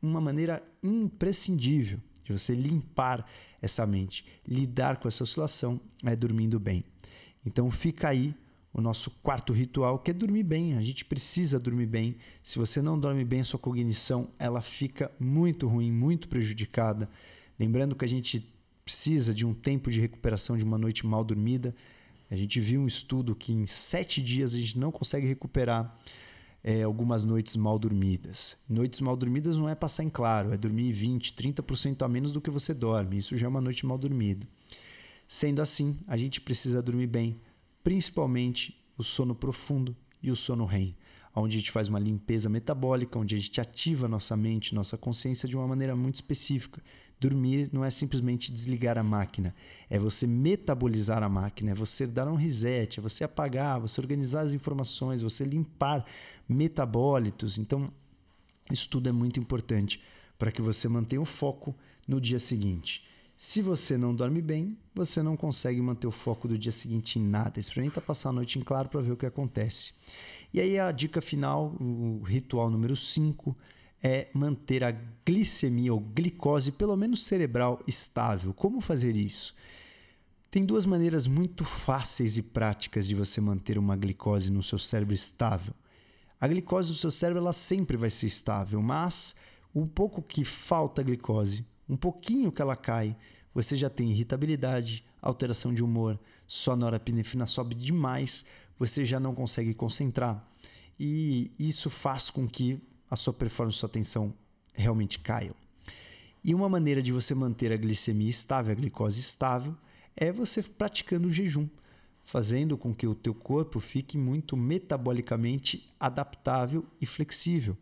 [0.00, 3.26] uma maneira imprescindível de você limpar
[3.60, 6.84] essa mente, lidar com essa oscilação é dormindo bem.
[7.44, 8.34] Então fica aí
[8.72, 10.74] o nosso quarto ritual, que é dormir bem.
[10.74, 12.16] A gente precisa dormir bem.
[12.42, 17.08] Se você não dorme bem, sua cognição ela fica muito ruim, muito prejudicada.
[17.58, 18.48] Lembrando que a gente
[18.84, 21.74] precisa de um tempo de recuperação de uma noite mal dormida.
[22.30, 25.98] A gente viu um estudo que em sete dias a gente não consegue recuperar
[26.62, 28.56] é, algumas noites mal dormidas.
[28.68, 32.40] Noites mal dormidas não é passar em claro, é dormir 20, 30% a menos do
[32.40, 33.16] que você dorme.
[33.16, 34.46] Isso já é uma noite mal dormida.
[35.26, 37.40] Sendo assim, a gente precisa dormir bem,
[37.84, 40.96] principalmente o sono profundo e o sono REM,
[41.34, 45.48] onde a gente faz uma limpeza metabólica, onde a gente ativa nossa mente, nossa consciência
[45.48, 46.82] de uma maneira muito específica.
[47.20, 49.54] Dormir não é simplesmente desligar a máquina,
[49.90, 54.42] é você metabolizar a máquina, é você dar um reset, é você apagar, você organizar
[54.42, 56.04] as informações, você limpar
[56.48, 57.58] metabólitos.
[57.58, 57.92] Então,
[58.70, 60.00] isso tudo é muito importante
[60.38, 61.74] para que você mantenha o foco
[62.06, 63.04] no dia seguinte.
[63.36, 67.22] Se você não dorme bem, você não consegue manter o foco do dia seguinte em
[67.22, 67.60] nada.
[67.60, 69.92] Experimenta passar a noite em claro para ver o que acontece.
[70.52, 73.56] E aí a dica final, o ritual número 5,
[74.02, 74.92] é manter a
[75.26, 78.52] glicemia ou glicose, pelo menos cerebral, estável.
[78.54, 79.54] Como fazer isso?
[80.50, 85.14] Tem duas maneiras muito fáceis e práticas de você manter uma glicose no seu cérebro
[85.14, 85.74] estável.
[86.40, 89.34] A glicose do seu cérebro ela sempre vai ser estável, mas
[89.74, 93.16] o pouco que falta glicose, um pouquinho que ela cai,
[93.52, 98.44] você já tem irritabilidade, alteração de humor, sua norepinefrina sobe demais,
[98.78, 100.48] você já não consegue concentrar.
[100.98, 104.32] E isso faz com que a sua performance, sua atenção
[104.74, 105.54] realmente caiam.
[106.44, 109.76] E uma maneira de você manter a glicemia estável, a glicose estável,
[110.16, 111.68] é você praticando o jejum,
[112.24, 117.76] fazendo com que o teu corpo fique muito metabolicamente adaptável e flexível.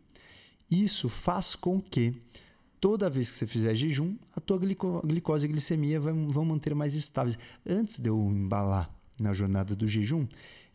[0.69, 2.21] Isso faz com que
[2.79, 7.37] toda vez que você fizer jejum, a tua glicose e glicemia vão manter mais estáveis.
[7.65, 10.27] Antes de eu embalar na jornada do jejum,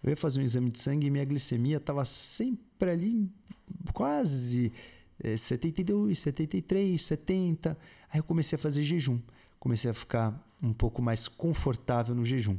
[0.02, 2.04] eu ia fazer um exame de sangue e minha glicemia estava
[2.82, 3.30] sempre ali,
[3.92, 4.72] quase
[5.22, 7.78] é, 72, 73, 70.
[8.10, 9.20] Aí eu comecei a fazer jejum,
[9.58, 12.58] comecei a ficar um pouco mais confortável no jejum.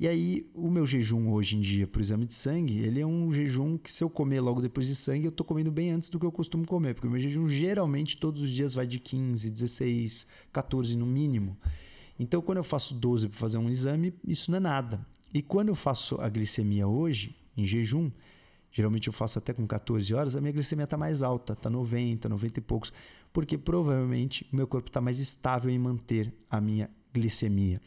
[0.00, 3.06] E aí, o meu jejum hoje em dia para o exame de sangue, ele é
[3.06, 6.08] um jejum que se eu comer logo depois de sangue, eu estou comendo bem antes
[6.08, 9.00] do que eu costumo comer, porque o meu jejum geralmente todos os dias vai de
[9.00, 11.56] 15, 16, 14 no mínimo.
[12.16, 15.04] Então, quando eu faço 12 para fazer um exame, isso não é nada.
[15.34, 18.08] E quando eu faço a glicemia hoje, em jejum,
[18.70, 22.28] geralmente eu faço até com 14 horas, a minha glicemia está mais alta, está 90,
[22.28, 22.92] 90 e poucos,
[23.32, 27.80] porque provavelmente o meu corpo está mais estável em manter a minha glicemia.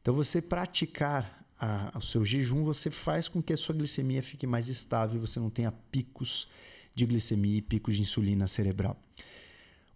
[0.00, 4.46] Então, você praticar a, o seu jejum, você faz com que a sua glicemia fique
[4.46, 6.48] mais estável, você não tenha picos
[6.94, 8.98] de glicemia e picos de insulina cerebral.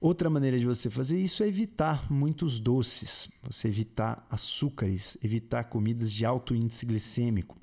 [0.00, 6.12] Outra maneira de você fazer isso é evitar muitos doces, você evitar açúcares, evitar comidas
[6.12, 7.56] de alto índice glicêmico.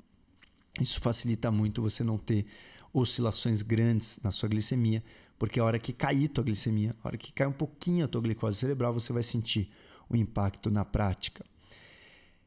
[0.80, 2.46] Isso facilita muito você não ter
[2.92, 5.02] oscilações grandes na sua glicemia,
[5.38, 8.20] porque a hora que cair tua glicemia, a hora que cai um pouquinho a tua
[8.20, 9.70] glicose cerebral, você vai sentir
[10.08, 11.44] o impacto na prática.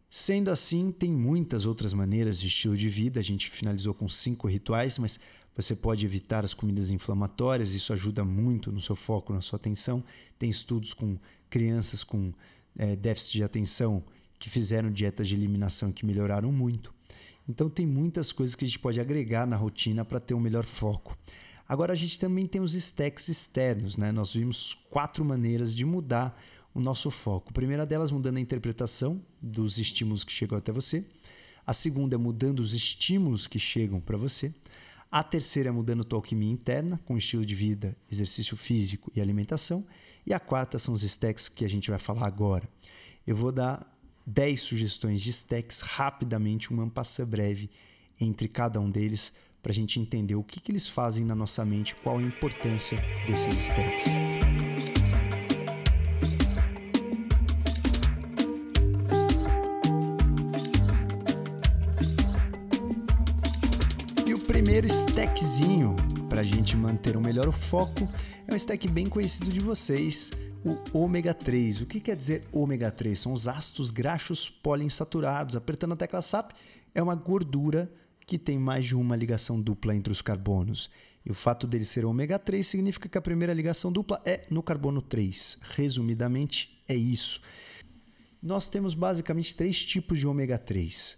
[0.09, 3.19] Sendo assim, tem muitas outras maneiras de estilo de vida.
[3.19, 5.19] A gente finalizou com cinco rituais, mas
[5.55, 10.01] você pode evitar as comidas inflamatórias, isso ajuda muito no seu foco, na sua atenção.
[10.39, 11.17] Tem estudos com
[11.49, 12.33] crianças com
[12.77, 14.03] é, déficit de atenção
[14.39, 16.94] que fizeram dietas de eliminação que melhoraram muito.
[17.47, 20.65] Então, tem muitas coisas que a gente pode agregar na rotina para ter um melhor
[20.65, 21.17] foco.
[21.67, 24.11] Agora, a gente também tem os stacks externos, né?
[24.11, 26.39] Nós vimos quatro maneiras de mudar
[26.73, 27.49] o nosso foco.
[27.49, 31.05] A primeira delas, mudando a interpretação dos estímulos que chegam até você.
[31.65, 34.53] A segunda é mudando os estímulos que chegam para você.
[35.09, 39.21] A terceira é mudando a tua alquimia interna, com estilo de vida, exercício físico e
[39.21, 39.85] alimentação.
[40.25, 42.67] E a quarta são os stacks que a gente vai falar agora.
[43.25, 43.94] Eu vou dar
[44.25, 47.69] 10 sugestões de stacks rapidamente, um ampassã breve
[48.19, 51.65] entre cada um deles, para a gente entender o que, que eles fazem na nossa
[51.65, 54.15] mente, qual a importância desses stacks.
[64.75, 65.95] primeiro stackzinho
[66.27, 68.09] para a gente manter um melhor foco
[68.45, 70.31] é um stack bem conhecido de vocês,
[70.65, 71.83] o ômega 3.
[71.83, 73.17] O que quer dizer ômega 3?
[73.17, 75.55] São os ácidos graxos poliinsaturados.
[75.55, 76.53] Apertando a tecla SAP,
[76.93, 77.91] é uma gordura
[78.25, 80.89] que tem mais de uma ligação dupla entre os carbonos.
[81.23, 84.63] E o fato dele ser ômega 3 significa que a primeira ligação dupla é no
[84.63, 85.59] carbono 3.
[85.61, 87.41] Resumidamente, é isso.
[88.41, 91.17] Nós temos basicamente três tipos de ômega 3.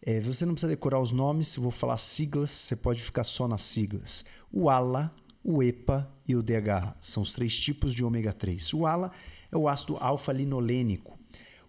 [0.00, 3.62] É, você não precisa decorar os nomes, vou falar siglas, você pode ficar só nas
[3.62, 4.24] siglas.
[4.50, 5.14] O ALA,
[5.48, 8.74] o EPA e o DHA são os três tipos de ômega 3.
[8.74, 9.12] O ALA
[9.50, 11.16] é o ácido alfa-linolênico.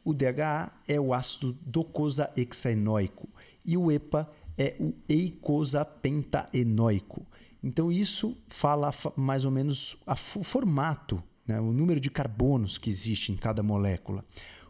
[0.03, 3.29] O DHA é o ácido docosahexaenoico.
[3.63, 7.23] E o EPA é o eicosapentaenoico.
[7.63, 11.59] Então, isso fala mais ou menos o formato, né?
[11.59, 14.25] o número de carbonos que existe em cada molécula.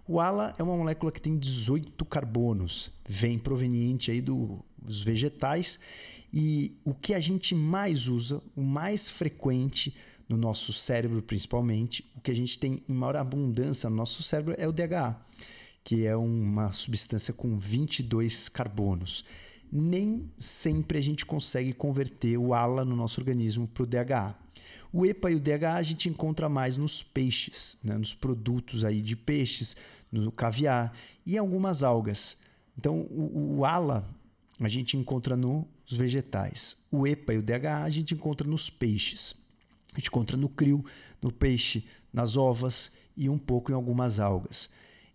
[0.05, 5.79] O ALA é uma molécula que tem 18 carbonos, vem proveniente aí do, dos vegetais
[6.33, 9.95] e o que a gente mais usa, o mais frequente
[10.27, 14.55] no nosso cérebro principalmente, o que a gente tem em maior abundância no nosso cérebro
[14.57, 15.19] é o DHA,
[15.83, 19.23] que é uma substância com 22 carbonos.
[19.71, 24.35] Nem sempre a gente consegue converter o ALA no nosso organismo para o DHA.
[24.91, 27.97] O EPA e o DHA a gente encontra mais nos peixes, né?
[27.97, 29.75] nos produtos aí de peixes,
[30.11, 30.93] no caviar
[31.25, 32.37] e algumas algas.
[32.77, 34.07] Então, o, o ALA
[34.59, 36.77] a gente encontra nos vegetais.
[36.91, 39.35] O EPA e o DHA a gente encontra nos peixes.
[39.93, 40.83] A gente encontra no crio,
[41.21, 44.69] no peixe, nas ovas e um pouco em algumas algas.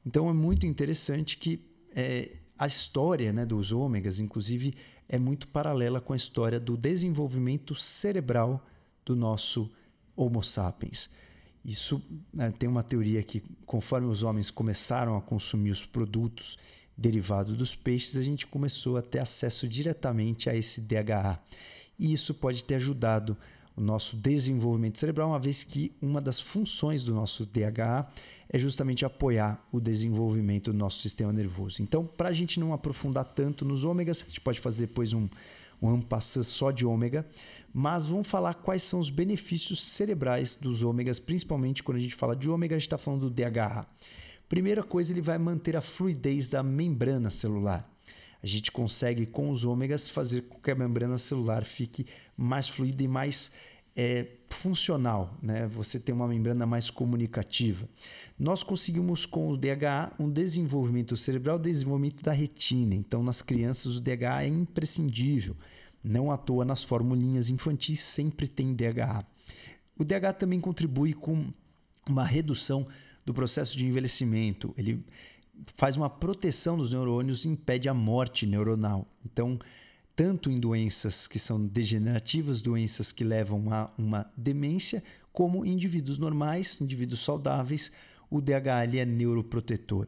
[0.05, 4.74] Então é muito interessante que é, a história né, dos ômegas, inclusive,
[5.09, 8.64] é muito paralela com a história do desenvolvimento cerebral
[9.05, 9.70] do nosso
[10.16, 11.11] Homo sapiens.
[11.64, 12.02] Isso
[12.33, 16.59] né, tem uma teoria que, conforme os homens começaram a consumir os produtos
[17.03, 21.38] derivados dos peixes, a gente começou a ter acesso diretamente a esse DHA.
[21.99, 23.37] E isso pode ter ajudado
[23.77, 28.07] o nosso desenvolvimento cerebral, uma vez que uma das funções do nosso DHA
[28.49, 31.83] é justamente apoiar o desenvolvimento do nosso sistema nervoso.
[31.83, 35.27] Então, para a gente não aprofundar tanto nos ômegas, a gente pode fazer depois um,
[35.83, 37.27] um só de ômega,
[37.73, 42.37] mas vamos falar quais são os benefícios cerebrais dos ômegas, principalmente quando a gente fala
[42.37, 43.87] de ômega, a gente está falando do DHA.
[44.53, 47.91] Primeira coisa, ele vai manter a fluidez da membrana celular.
[48.43, 52.05] A gente consegue, com os ômegas, fazer com que a membrana celular fique
[52.37, 53.51] mais fluida e mais
[53.97, 55.67] é, funcional, né?
[55.69, 57.88] Você tem uma membrana mais comunicativa.
[58.38, 62.95] Nós conseguimos com o DHA um desenvolvimento cerebral, desenvolvimento da retina.
[62.95, 65.57] Então, nas crianças, o DHA é imprescindível.
[66.05, 69.25] Não à toa nas formulinhas infantis sempre tem DHA.
[69.99, 71.51] O DHA também contribui com
[72.07, 72.87] uma redução
[73.25, 74.75] do processo de envelhecimento.
[74.77, 75.05] Ele
[75.75, 79.07] faz uma proteção dos neurônios e impede a morte neuronal.
[79.25, 79.59] Então,
[80.15, 86.19] tanto em doenças que são degenerativas, doenças que levam a uma demência, como em indivíduos
[86.19, 87.91] normais, indivíduos saudáveis,
[88.31, 90.07] o DHA é neuroprotetor.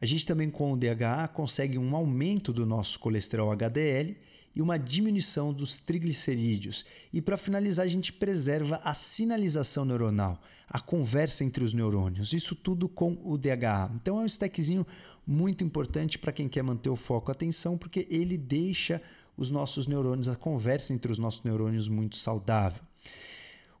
[0.00, 4.16] A gente também com o DHA consegue um aumento do nosso colesterol HDL
[4.54, 6.84] e uma diminuição dos triglicerídeos.
[7.12, 12.32] E para finalizar, a gente preserva a sinalização neuronal, a conversa entre os neurônios.
[12.32, 13.90] Isso tudo com o DHA.
[13.96, 14.86] Então é um stackzinho
[15.26, 19.00] muito importante para quem quer manter o foco atenção, porque ele deixa
[19.36, 22.82] os nossos neurônios, a conversa entre os nossos neurônios muito saudável.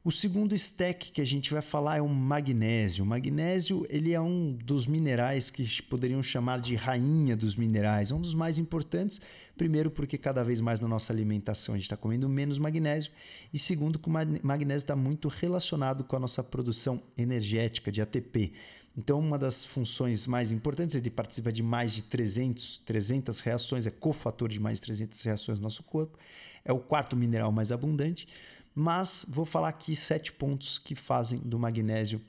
[0.06, 3.02] O segundo stack que a gente vai falar é o magnésio.
[3.02, 8.10] O magnésio ele é um dos minerais que poderiam chamar de rainha dos minerais.
[8.10, 9.18] É um dos mais importantes,
[9.56, 13.12] primeiro porque cada vez mais na nossa alimentação a gente está comendo menos magnésio
[13.50, 14.12] e segundo que o
[14.42, 18.52] magnésio está muito relacionado com a nossa produção energética de ATP.
[18.94, 23.90] Então, uma das funções mais importantes, ele participa de mais de 300, 300 reações, é
[23.90, 26.18] cofator de mais de 300 reações no nosso corpo,
[26.62, 28.28] é o quarto mineral mais abundante,
[28.74, 32.20] mas vou falar aqui sete pontos que fazem do magnésio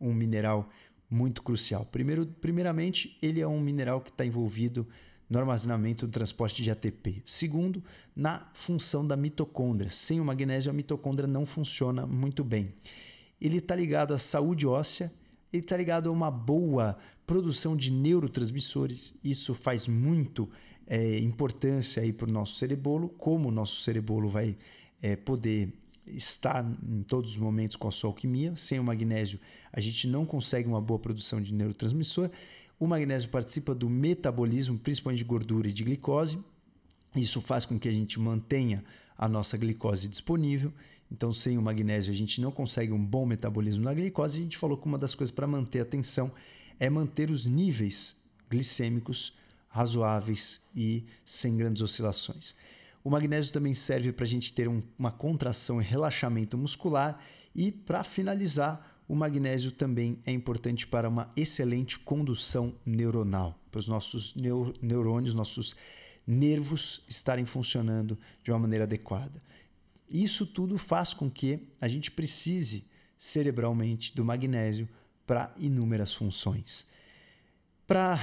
[0.00, 0.68] um mineral
[1.08, 1.86] muito crucial.
[1.86, 4.86] Primeiro, primeiramente, ele é um mineral que está envolvido
[5.28, 7.22] no armazenamento do transporte de ATP.
[7.24, 7.82] Segundo,
[8.14, 9.90] na função da mitocôndria.
[9.90, 12.74] Sem o magnésio, a mitocôndria não funciona muito bem.
[13.40, 15.12] Ele está ligado à saúde óssea,
[15.52, 19.14] ele está ligado a uma boa produção de neurotransmissores.
[19.24, 20.50] Isso faz muito
[20.86, 24.56] é, importância para o nosso cerebolo, como o nosso cerebolo vai
[25.00, 25.72] é, poder
[26.06, 28.54] estar em todos os momentos com a sua alquimia.
[28.56, 29.38] Sem o magnésio,
[29.72, 32.30] a gente não consegue uma boa produção de neurotransmissor.
[32.78, 36.38] O magnésio participa do metabolismo, principalmente de gordura e de glicose.
[37.14, 38.84] Isso faz com que a gente mantenha
[39.16, 40.72] a nossa glicose disponível.
[41.10, 44.38] Então, sem o magnésio, a gente não consegue um bom metabolismo na glicose.
[44.38, 46.32] A gente falou que uma das coisas para manter a tensão
[46.80, 48.16] é manter os níveis
[48.50, 49.32] glicêmicos
[49.68, 52.54] razoáveis e sem grandes oscilações.
[53.04, 57.20] O magnésio também serve para a gente ter um, uma contração e relaxamento muscular.
[57.54, 63.86] E, para finalizar, o magnésio também é importante para uma excelente condução neuronal, para os
[63.86, 65.76] nossos neur neurônios, nossos
[66.26, 69.42] nervos estarem funcionando de uma maneira adequada.
[70.08, 72.84] Isso tudo faz com que a gente precise
[73.18, 74.88] cerebralmente do magnésio
[75.26, 76.86] para inúmeras funções.
[77.86, 78.18] Para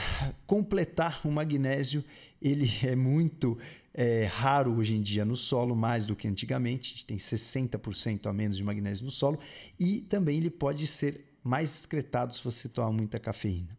[0.48, 2.04] completar, o magnésio
[2.42, 3.58] ele é muito
[3.94, 6.88] é, raro hoje em dia no solo, mais do que antigamente.
[6.88, 9.40] A gente tem 60% a menos de magnésio no solo.
[9.80, 13.78] E também ele pode ser mais excretado se você tomar muita cafeína.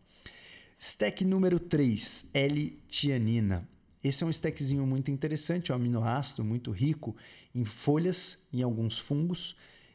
[0.78, 3.68] Stack número 3, L-tianina.
[4.02, 7.14] Esse é um stackzinho muito interessante, é um aminoácido muito rico
[7.54, 9.54] em folhas, em alguns fungos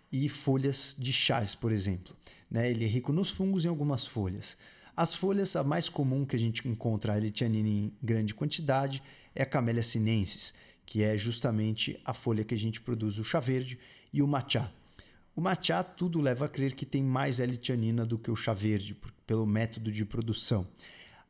[0.10, 2.16] e folhas de chás, por exemplo.
[2.50, 2.72] Né?
[2.72, 4.58] Ele é rico nos fungos e em algumas folhas.
[4.98, 9.04] As folhas, a mais comum que a gente encontra a L-tianina em grande quantidade
[9.36, 10.56] é a Camellia sinensis,
[10.88, 13.78] que é justamente a folha que a gente produz o chá verde
[14.12, 14.74] e o matcha.
[15.36, 18.98] O matcha tudo leva a crer que tem mais L-tianina do que o chá verde,
[19.28, 20.68] pelo método de produção.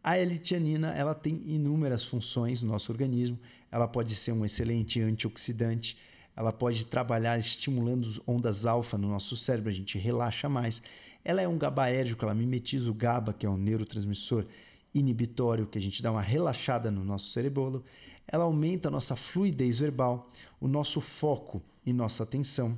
[0.02, 3.38] A L-tianina ela tem inúmeras funções no nosso organismo.
[3.70, 5.98] Ela pode ser um excelente antioxidante,
[6.38, 10.84] ela pode trabalhar estimulando ondas alfa no nosso cérebro, a gente relaxa mais.
[11.26, 14.46] Ela é um GABAérgico, ela mimetiza o GABA, que é um neurotransmissor
[14.94, 17.84] inibitório, que a gente dá uma relaxada no nosso cerebolo.
[18.28, 20.30] Ela aumenta a nossa fluidez verbal,
[20.62, 22.78] o nosso foco e nossa atenção.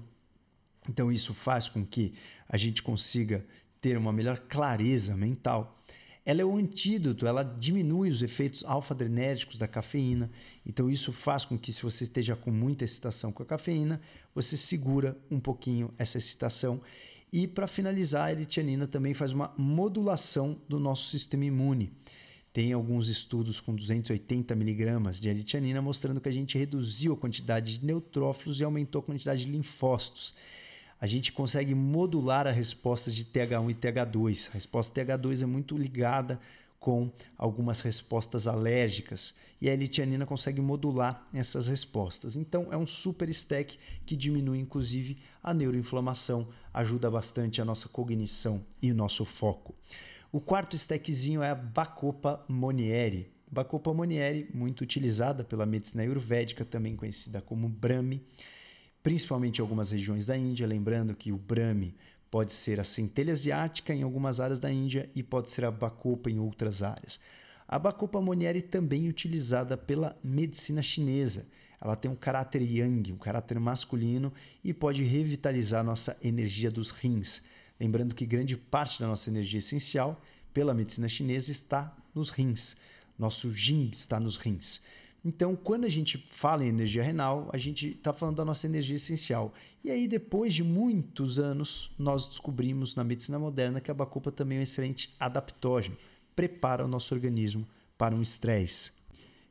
[0.88, 2.14] Então, isso faz com que
[2.48, 3.46] a gente consiga
[3.82, 5.78] ter uma melhor clareza mental.
[6.30, 10.30] Ela é o antídoto, ela diminui os efeitos alfa-adrenérgicos da cafeína.
[10.64, 14.00] Então, isso faz com que, se você esteja com muita excitação com a cafeína,
[14.36, 16.80] você segura um pouquinho essa excitação.
[17.34, 21.92] E, para finalizar, a eritianina também faz uma modulação do nosso sistema imune.
[22.54, 27.80] Tem alguns estudos com 280 miligramas de eritianina mostrando que a gente reduziu a quantidade
[27.80, 30.36] de neutrófilos e aumentou a quantidade de linfócitos
[31.00, 34.50] a gente consegue modular a resposta de TH1 e TH2.
[34.50, 36.40] A resposta TH2 é muito ligada
[36.80, 42.36] com algumas respostas alérgicas e a elitianina consegue modular essas respostas.
[42.36, 48.64] Então é um super stack que diminui inclusive a neuroinflamação, ajuda bastante a nossa cognição
[48.82, 49.76] e o nosso foco.
[50.32, 53.32] O quarto stackzinho é a Bacopa monieri.
[53.52, 58.24] Bacopa monieri, muito utilizada pela medicina ayurvédica, também conhecida como Brahmi
[59.04, 60.68] principalmente em algumas regiões da Índia.
[60.68, 61.96] Lembrando que o Brahmi
[62.30, 66.30] pode ser a centelha asiática em algumas áreas da Índia e pode ser a bacopa
[66.30, 67.20] em outras áreas.
[67.68, 71.46] A bacopa monieri também é utilizada pela medicina chinesa.
[71.82, 74.34] Ela tem um caráter yang, um caráter masculino
[74.64, 77.42] e pode revitalizar nossa energia dos rins.
[77.80, 80.22] Lembrando que grande parte da nossa energia essencial,
[80.54, 82.76] pela medicina chinesa, está nos rins.
[83.18, 84.82] Nosso yin está nos rins.
[85.24, 88.96] Então, quando a gente fala em energia renal, a gente está falando da nossa energia
[88.96, 89.54] essencial.
[89.84, 94.58] E aí, depois de muitos anos, nós descobrimos na medicina moderna que a bacopa também
[94.58, 95.98] é um excelente adaptógeno,
[96.36, 97.68] prepara o nosso organismo
[97.98, 98.94] para um estresse.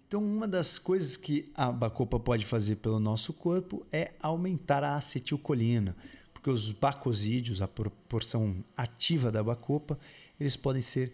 [0.06, 4.96] Então, uma das coisas que a bacopa pode fazer pelo nosso corpo é aumentar a
[4.96, 5.94] acetilcolina,
[6.32, 9.98] porque os bacosídeos, a proporção ativa da bacopa,
[10.40, 11.12] eles podem ser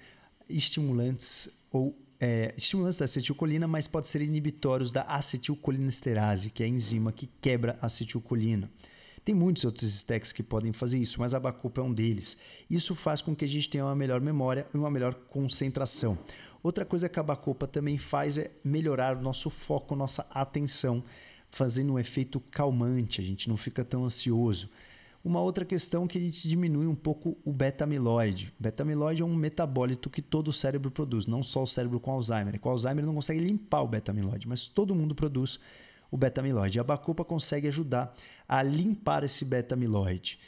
[0.48, 6.68] estimulantes ou é, estimulantes da acetilcolina, mas pode ser inibitórios da acetilcolinesterase, que é a
[6.68, 8.70] enzima que quebra a acetilcolina.
[9.22, 12.38] Tem muitos outros stacks que podem fazer isso, mas a bacopa é um deles.
[12.70, 16.18] Isso faz com que a gente tenha uma melhor memória e uma melhor concentração.
[16.62, 21.04] Outra coisa que a bacopa também faz é melhorar o nosso foco, nossa atenção,
[21.50, 24.70] fazendo um efeito calmante, a gente não fica tão ansioso.
[25.24, 28.52] Uma outra questão que a gente diminui um pouco o beta-amiloide.
[28.60, 32.60] Beta-amiloide é um metabólito que todo o cérebro produz, não só o cérebro com Alzheimer.
[32.60, 35.58] Com Alzheimer não consegue limpar o beta-amiloide, mas todo mundo produz
[36.10, 36.78] o beta-amiloide.
[36.78, 38.14] A bacopa consegue ajudar
[38.46, 40.38] a limpar esse beta-amiloide.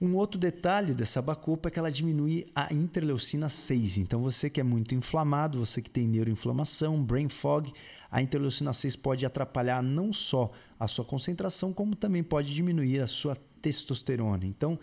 [0.00, 3.98] Um outro detalhe dessa bacopa é que ela diminui a interleucina 6.
[3.98, 7.72] Então, você que é muito inflamado, você que tem neuroinflamação, brain fog,
[8.10, 10.50] a interleucina 6 pode atrapalhar não só
[10.80, 14.44] a sua concentração, como também pode diminuir a sua testosterona.
[14.44, 14.78] Então,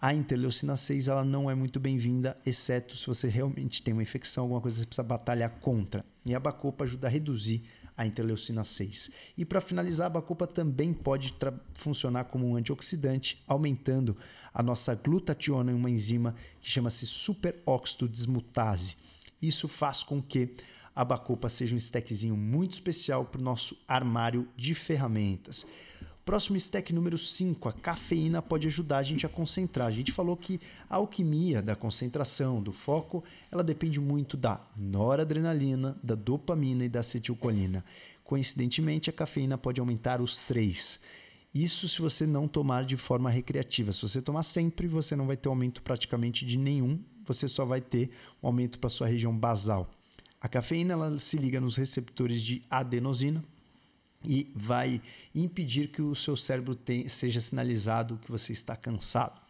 [0.00, 4.44] a interleucina 6 ela não é muito bem-vinda, exceto se você realmente tem uma infecção,
[4.44, 6.04] alguma coisa que você precisa batalhar contra.
[6.24, 7.62] E a bacopa ajuda a reduzir
[7.96, 9.10] a interleucina 6.
[9.38, 11.34] E para finalizar, a bacopa também pode
[11.74, 14.16] funcionar como um antioxidante, aumentando
[14.52, 18.96] a nossa glutationa em uma enzima que chama-se superóxido dismutase.
[19.40, 20.54] Isso faz com que
[20.94, 25.66] a bacopa seja um stackzinho muito especial para o nosso armário de ferramentas.
[26.26, 29.86] Próximo stack número 5, a cafeína pode ajudar a gente a concentrar.
[29.86, 30.60] A gente falou que
[30.90, 36.98] a alquimia da concentração, do foco, ela depende muito da noradrenalina, da dopamina e da
[36.98, 37.84] acetilcolina.
[38.24, 40.98] Coincidentemente, a cafeína pode aumentar os três.
[41.54, 43.92] Isso se você não tomar de forma recreativa.
[43.92, 47.80] Se você tomar sempre, você não vai ter aumento praticamente de nenhum, você só vai
[47.80, 48.10] ter
[48.42, 49.88] um aumento para sua região basal.
[50.40, 53.44] A cafeína ela se liga nos receptores de adenosina,
[54.24, 55.00] e vai
[55.34, 59.40] impedir que o seu cérebro tenha, seja sinalizado que você está cansado,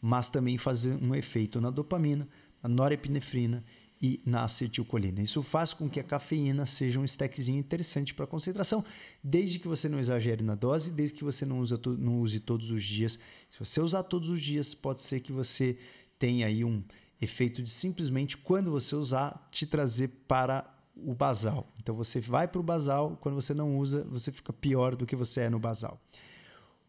[0.00, 2.28] mas também fazer um efeito na dopamina,
[2.62, 3.64] na norepinefrina
[4.00, 5.22] e na acetilcolina.
[5.22, 8.84] Isso faz com que a cafeína seja um stackzinho interessante para concentração,
[9.22, 12.70] desde que você não exagere na dose, desde que você não, usa não use todos
[12.70, 13.18] os dias.
[13.48, 15.78] Se você usar todos os dias, pode ser que você
[16.18, 16.82] tenha aí um
[17.20, 21.72] efeito de simplesmente quando você usar te trazer para o basal.
[21.80, 25.14] Então você vai para o basal, quando você não usa, você fica pior do que
[25.14, 26.00] você é no basal.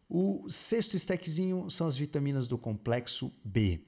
[0.08, 3.80] O sexto stackzinho são as vitaminas do complexo B.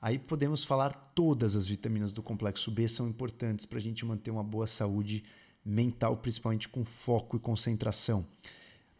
[0.00, 4.30] Aí podemos falar todas as vitaminas do complexo B são importantes para a gente manter
[4.30, 5.24] uma boa saúde
[5.64, 8.24] mental, principalmente com foco e concentração.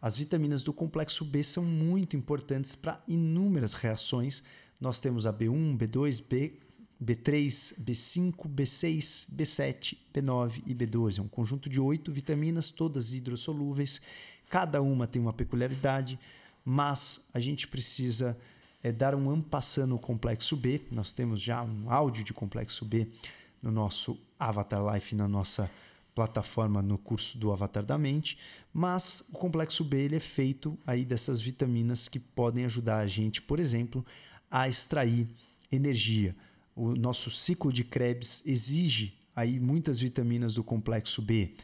[0.01, 4.43] As vitaminas do complexo B são muito importantes para inúmeras reações.
[4.81, 6.59] Nós temos a B1, B2, B,
[7.03, 11.19] B3, B5, B6, B7, B9 e B12.
[11.19, 14.01] É um conjunto de oito vitaminas, todas hidrossolúveis.
[14.49, 16.19] Cada uma tem uma peculiaridade,
[16.65, 18.39] mas a gente precisa
[18.83, 20.83] é, dar um ampassando no complexo B.
[20.91, 23.09] Nós temos já um áudio de complexo B
[23.63, 25.71] no nosso Avatar Life, na nossa
[26.15, 28.39] plataforma no curso do Avatar da Mente,
[28.73, 33.43] mas o complexo B ele é feito aí dessas vitaminas que podem ajudar a gente,
[33.43, 34.07] por exemplo,
[34.51, 35.27] a extrair
[35.73, 36.37] energia.
[36.75, 41.55] O nosso ciclo de Krebs exige aí muitas vitaminas do complexo B.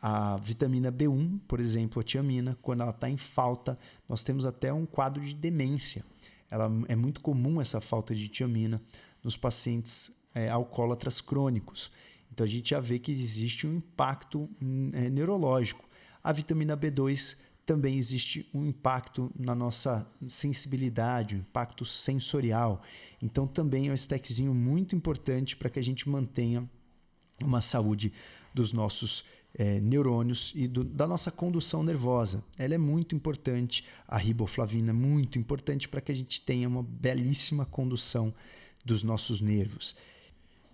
[0.00, 4.72] A vitamina B1, por exemplo, a tiamina, quando ela está em falta, nós temos até
[4.72, 6.04] um quadro de demência.
[6.50, 8.82] Ela, é muito comum essa falta de tiamina
[9.22, 11.90] nos pacientes é, alcoólatras crônicos.
[12.32, 15.88] Então a gente já vê que existe um impacto hum, é, neurológico.
[16.22, 22.82] A vitamina B2 também existe um impacto na nossa sensibilidade, um impacto sensorial.
[23.20, 26.68] Então também é um stackzinho muito importante para que a gente mantenha
[27.40, 28.12] uma saúde
[28.54, 32.44] dos nossos é, neurônios e do, da nossa condução nervosa.
[32.58, 36.82] Ela é muito importante, a riboflavina é muito importante para que a gente tenha uma
[36.82, 38.34] belíssima condução
[38.84, 39.96] dos nossos nervos.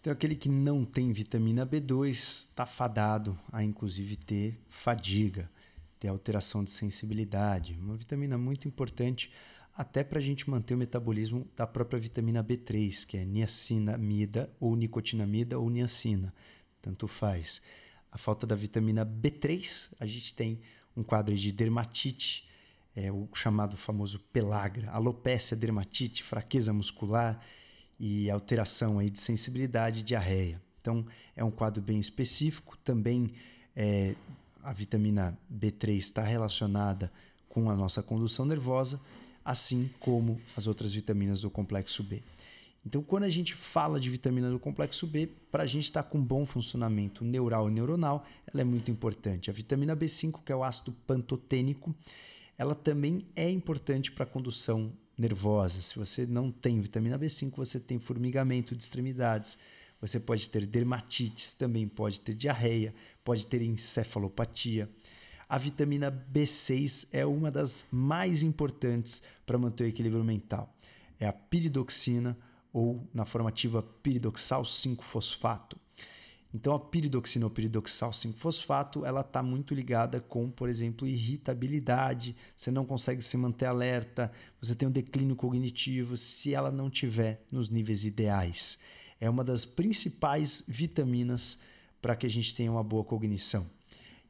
[0.00, 5.50] Então, aquele que não tem vitamina B2 está fadado a, inclusive, ter fadiga,
[5.98, 7.78] ter alteração de sensibilidade.
[7.80, 9.32] Uma vitamina muito importante
[9.74, 14.74] até para a gente manter o metabolismo da própria vitamina B3, que é niacinamida ou
[14.74, 16.34] nicotinamida ou niacina,
[16.82, 17.62] tanto faz.
[18.10, 20.60] A falta da vitamina B3, a gente tem
[20.96, 22.48] um quadro de dermatite,
[22.96, 27.40] é o chamado famoso pelagra, alopécia, dermatite, fraqueza muscular,
[27.98, 30.62] e alteração aí de sensibilidade e diarreia.
[30.80, 32.76] Então, é um quadro bem específico.
[32.78, 33.32] Também
[33.74, 34.14] é,
[34.68, 37.10] a vitamina B3 está relacionada
[37.48, 39.00] com a nossa condução nervosa,
[39.42, 42.22] assim como as outras vitaminas do complexo B.
[42.84, 46.10] Então, quando a gente fala de vitamina do complexo B, para a gente estar tá
[46.10, 49.48] com bom funcionamento neural e neuronal, ela é muito importante.
[49.48, 51.94] A vitamina B5, que é o ácido pantotênico,
[52.58, 55.80] ela também é importante para a condução nervosa.
[55.80, 59.58] Se você não tem vitamina B5, você tem formigamento de extremidades.
[60.00, 62.94] Você pode ter dermatites, também pode ter diarreia,
[63.24, 64.88] pode ter encefalopatia.
[65.48, 70.76] A vitamina B6 é uma das mais importantes para manter o equilíbrio mental.
[71.18, 72.36] É a piridoxina
[72.72, 75.76] ou na formativa piridoxal 5-fosfato.
[76.52, 82.70] Então a piridoxina ou piridoxal 5-fosfato, ela está muito ligada com, por exemplo, irritabilidade, você
[82.70, 84.30] não consegue se manter alerta,
[84.60, 88.78] você tem um declínio cognitivo se ela não tiver nos níveis ideais.
[89.20, 91.58] É uma das principais vitaminas
[92.00, 93.66] para que a gente tenha uma boa cognição.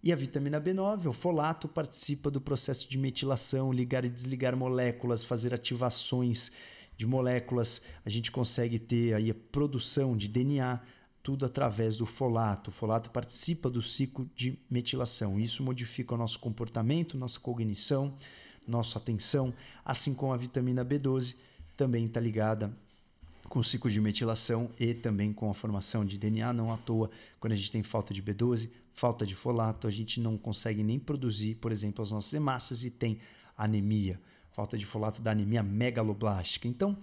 [0.03, 5.24] E a vitamina B9, o folato, participa do processo de metilação, ligar e desligar moléculas,
[5.24, 6.53] fazer ativações
[6.97, 7.82] de moléculas.
[8.07, 10.80] A gente consegue ter aí a produção de DNA,
[11.22, 12.70] tudo através do folato.
[12.70, 15.39] O folato participa do ciclo de metilação.
[15.39, 18.14] Isso modifica o nosso comportamento, nossa cognição,
[18.66, 19.53] nossa atenção,
[19.84, 21.34] assim como a vitamina B12
[21.76, 22.74] também está ligada
[23.49, 26.53] com o ciclo de metilação e também com a formação de DNA.
[26.53, 30.20] Não à toa, quando a gente tem falta de B12, falta de folato, a gente
[30.20, 33.18] não consegue nem produzir, por exemplo, as nossas hemácias e tem
[33.57, 34.20] anemia.
[34.53, 36.68] Falta de folato da anemia megaloblástica.
[36.68, 36.96] Então,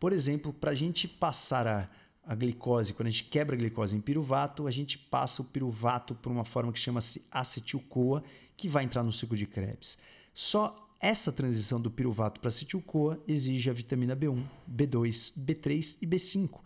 [0.00, 1.88] por exemplo, para a gente passar a
[2.26, 6.14] a glicose, quando a gente quebra a glicose em piruvato, a gente passa o piruvato
[6.14, 8.22] por uma forma que chama-se acetil-CoA,
[8.56, 9.98] que vai entrar no ciclo de Krebs.
[10.32, 16.60] Só essa transição do piruvato para acetil-CoA exige a vitamina B1, B2, B3 e B5.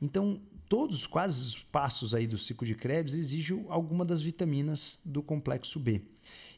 [0.00, 5.20] Então, todos quase os passos aí do ciclo de Krebs exigem alguma das vitaminas do
[5.20, 6.00] complexo B.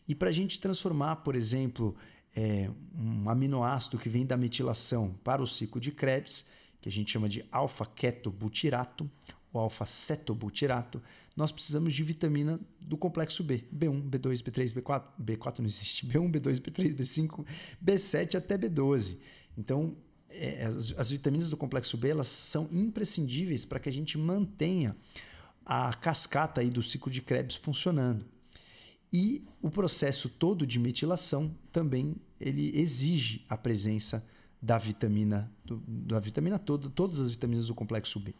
[0.07, 1.97] E para a gente transformar, por exemplo,
[2.37, 6.45] é, um aminoácido que vem da metilação para o ciclo de Krebs,
[6.79, 9.11] que a gente chama de alfa-ketobutirato
[9.55, 11.01] ou alfa-cetobutirato,
[11.37, 16.31] nós precisamos de vitamina do complexo B, B1, B2, B3, B4, B4 não existe, B1,
[16.31, 17.47] B2, B3, B5,
[17.83, 19.17] B7 até B12.
[19.57, 19.97] Então,
[20.29, 24.97] é, as, as, vitaminas do complexo B elas são imprescindíveis para que a gente mantenha
[25.65, 28.27] a cascata aí do ciclo de Krebs funcionando.
[29.13, 34.27] E o processo todo de metilação também ele exige a presença
[34.61, 38.35] da vitamina, do, da vitamina toda, todas as vitaminas do complexo B.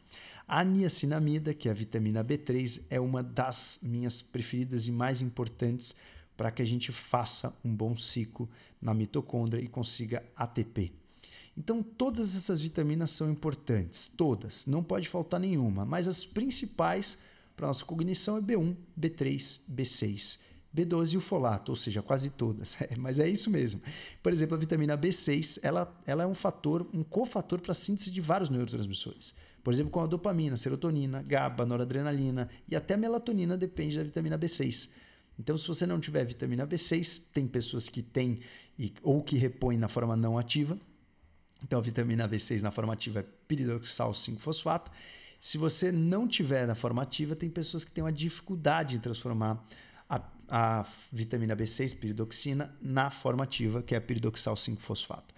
[0.47, 5.97] A niacinamida, que é a vitamina B3, é uma das minhas preferidas e mais importantes
[6.37, 8.49] para que a gente faça um bom ciclo
[8.81, 10.93] na mitocôndria e consiga ATP.
[11.57, 17.17] Então, todas essas vitaminas são importantes, todas, não pode faltar nenhuma, mas as principais
[17.57, 20.41] para nossa cognição é B1, B3, B6.
[20.77, 22.77] B12 e o folato, ou seja, quase todas.
[22.83, 23.81] É, mas é isso mesmo.
[24.21, 28.11] Por exemplo, a vitamina B6, ela, ela é um fator, um cofator para a síntese
[28.11, 29.35] de vários neurotransmissores.
[29.65, 34.91] Por exemplo, com a dopamina, serotonina, GABA, noradrenalina e até melatonina depende da vitamina B6.
[35.39, 38.41] Então, se você não tiver vitamina B6, tem pessoas que têm
[39.03, 40.79] ou que repõem na forma não ativa.
[41.63, 44.93] Então, a vitamina B6 na forma ativa é piridoxal 5-fosfato.
[45.41, 49.67] Se você não tiver na forma ativa, tem pessoas que têm uma dificuldade em transformar
[50.09, 55.35] a, a vitamina B6, piridoxina, na forma ativa, que é a piridoxal 5-fosfato.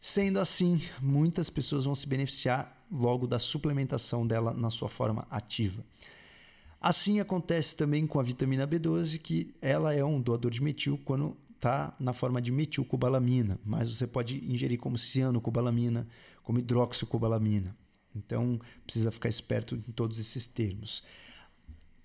[0.00, 5.82] Sendo assim, muitas pessoas vão se beneficiar logo da suplementação dela na sua forma ativa.
[6.78, 11.36] Assim acontece também com a vitamina B12, que ela é um doador de metil quando
[11.54, 16.08] está na forma de metilcobalamina, mas você pode ingerir como cianocobalamina,
[16.42, 17.74] como hidroxicobalamina.
[18.14, 21.04] Então, precisa ficar esperto em todos esses termos.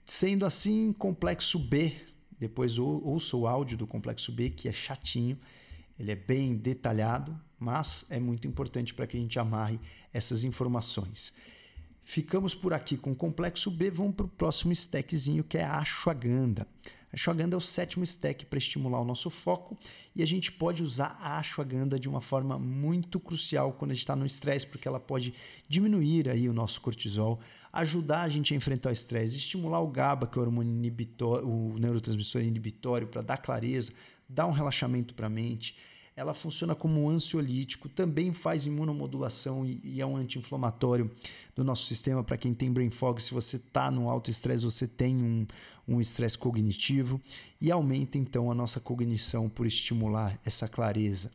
[0.05, 1.93] Sendo assim, complexo B,
[2.39, 5.37] depois ouça o áudio do complexo B, que é chatinho,
[5.99, 9.79] ele é bem detalhado, mas é muito importante para que a gente amarre
[10.13, 11.33] essas informações.
[12.03, 15.79] Ficamos por aqui com o complexo B, vamos para o próximo stackzinho que é a
[15.79, 16.65] ashwagandha.
[17.11, 19.77] A ashwagandha é o sétimo stack para estimular o nosso foco
[20.15, 24.03] e a gente pode usar a ashwagandha de uma forma muito crucial quando a gente
[24.03, 25.33] está no estresse, porque ela pode
[25.67, 27.39] diminuir aí o nosso cortisol,
[27.73, 31.47] ajudar a gente a enfrentar o estresse, estimular o GABA, que é o hormônio inibitório,
[31.47, 33.91] o neurotransmissor inibitório, para dar clareza,
[34.29, 35.75] dar um relaxamento para a mente
[36.17, 41.11] ela funciona como um ansiolítico, também faz imunomodulação e, e é um anti-inflamatório
[41.55, 42.23] do nosso sistema.
[42.23, 45.15] Para quem tem brain fog, se você está no alto estresse, você tem
[45.87, 47.21] um estresse um cognitivo
[47.61, 51.29] e aumenta então a nossa cognição por estimular essa clareza.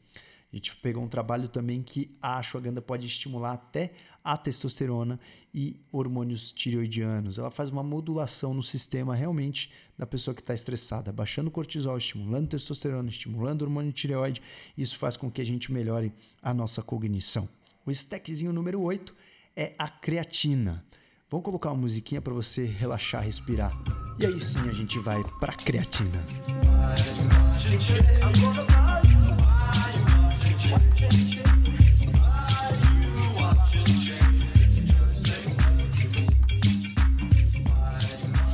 [0.53, 3.93] A gente pegou um trabalho também que a ashwagandha pode estimular até
[4.23, 5.19] a testosterona
[5.55, 7.39] e hormônios tireoidianos.
[7.39, 12.49] Ela faz uma modulação no sistema realmente da pessoa que está estressada, baixando cortisol, estimulando
[12.49, 14.43] testosterona, estimulando hormônio tireoide.
[14.77, 17.49] Isso faz com que a gente melhore a nossa cognição.
[17.87, 19.15] O stackzinho número 8
[19.57, 20.85] é a creatina.
[21.31, 23.73] Vamos colocar uma musiquinha para você relaxar, respirar.
[24.19, 26.23] E aí sim a gente vai para creatina.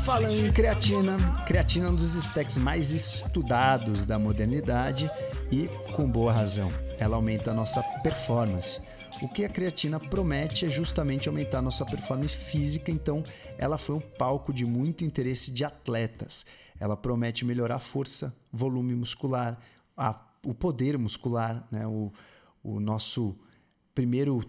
[0.05, 5.11] Falando em creatina, creatina é um dos stacks mais estudados da modernidade
[5.53, 6.72] e com boa razão.
[6.99, 8.80] Ela aumenta a nossa performance.
[9.20, 13.22] O que a creatina promete é justamente aumentar nossa performance física, então
[13.59, 16.46] ela foi um palco de muito interesse de atletas.
[16.80, 19.59] Ela promete melhorar a força, volume muscular,
[19.96, 21.86] a, o poder muscular, né?
[21.86, 22.12] o,
[22.74, 23.36] o nosso
[23.94, 24.44] primeiro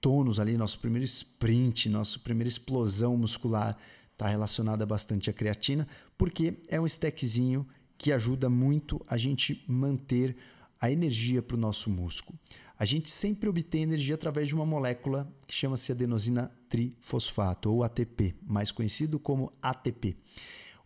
[0.00, 3.76] tônus ali, nosso primeiro sprint, nossa primeira explosão muscular
[4.12, 5.86] está relacionada bastante à creatina,
[6.16, 7.66] porque é um stackzinho
[7.98, 10.36] que ajuda muito a gente manter
[10.80, 12.38] a energia para o nosso músculo.
[12.78, 18.34] A gente sempre obtém energia através de uma molécula que chama-se adenosina trifosfato, ou ATP,
[18.42, 20.16] mais conhecido como ATP.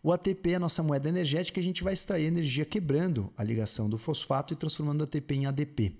[0.01, 3.89] O ATP é a nossa moeda energética, a gente vai extrair energia quebrando a ligação
[3.89, 5.95] do fosfato e transformando ATP em ADP.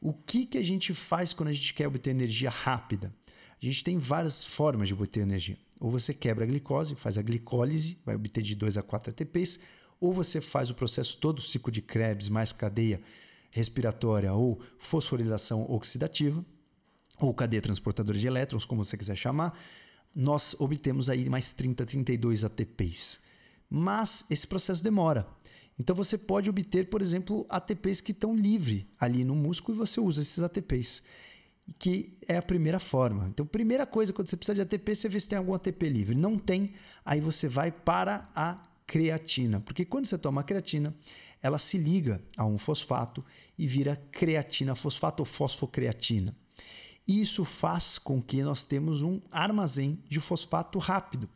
[0.00, 3.14] O que, que a gente faz quando a gente quer obter energia rápida?
[3.60, 5.58] A gente tem várias formas de obter energia.
[5.80, 9.58] Ou você quebra a glicose, faz a glicólise, vai obter de 2 a 4 ATPs,
[10.00, 13.00] ou você faz o processo todo o ciclo de Krebs mais cadeia
[13.50, 16.44] respiratória ou fosforilação oxidativa,
[17.18, 19.58] ou cadeia transportadora de elétrons, como você quiser chamar,
[20.14, 23.20] nós obtemos aí mais 30, 32 ATPs.
[23.68, 25.26] Mas esse processo demora.
[25.78, 30.00] Então você pode obter, por exemplo, ATPs que estão livre ali no músculo e você
[30.00, 31.02] usa esses ATPs
[31.78, 33.26] que é a primeira forma.
[33.28, 36.14] Então, primeira coisa, quando você precisa de ATP, você vê se tem algum ATP livre.
[36.14, 36.74] Não tem,
[37.04, 39.60] aí você vai para a creatina.
[39.60, 40.94] Porque quando você toma creatina,
[41.42, 43.24] ela se liga a um fosfato
[43.58, 46.34] e vira creatina, fosfato ou fosfocreatina.
[47.06, 51.28] Isso faz com que nós temos um armazém de fosfato rápido.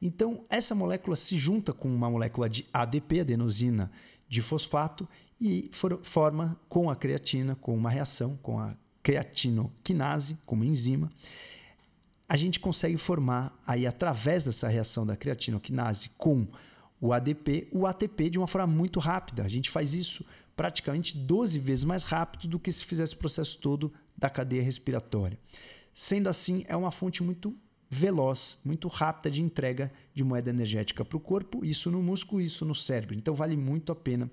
[0.00, 3.90] Então, essa molécula se junta com uma molécula de ADP, adenosina
[4.26, 5.06] de fosfato,
[5.40, 5.70] e
[6.02, 11.10] forma com a creatina, com uma reação com a creatinoquinase, como enzima,
[12.28, 16.46] a gente consegue formar aí através dessa reação da creatinoquinase com
[17.00, 19.44] o ADP, o ATP de uma forma muito rápida.
[19.44, 20.24] A gente faz isso
[20.58, 25.38] praticamente 12 vezes mais rápido do que se fizesse o processo todo da cadeia respiratória.
[25.94, 27.56] Sendo assim, é uma fonte muito
[27.88, 32.64] veloz, muito rápida de entrega de moeda energética para o corpo, isso no músculo, isso
[32.64, 33.14] no cérebro.
[33.14, 34.28] Então vale muito a pena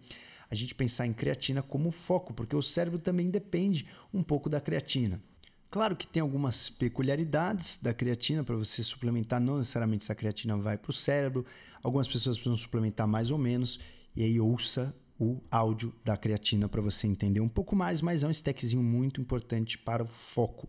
[0.50, 4.60] a gente pensar em creatina como foco, porque o cérebro também depende um pouco da
[4.60, 5.22] creatina.
[5.70, 10.76] Claro que tem algumas peculiaridades da creatina para você suplementar, não necessariamente essa creatina vai
[10.76, 11.46] para o cérebro,
[11.84, 13.80] algumas pessoas precisam suplementar mais ou menos,
[14.16, 18.28] e aí ouça o áudio da creatina para você entender um pouco mais, mas é
[18.28, 20.68] um stackzinho muito importante para o foco.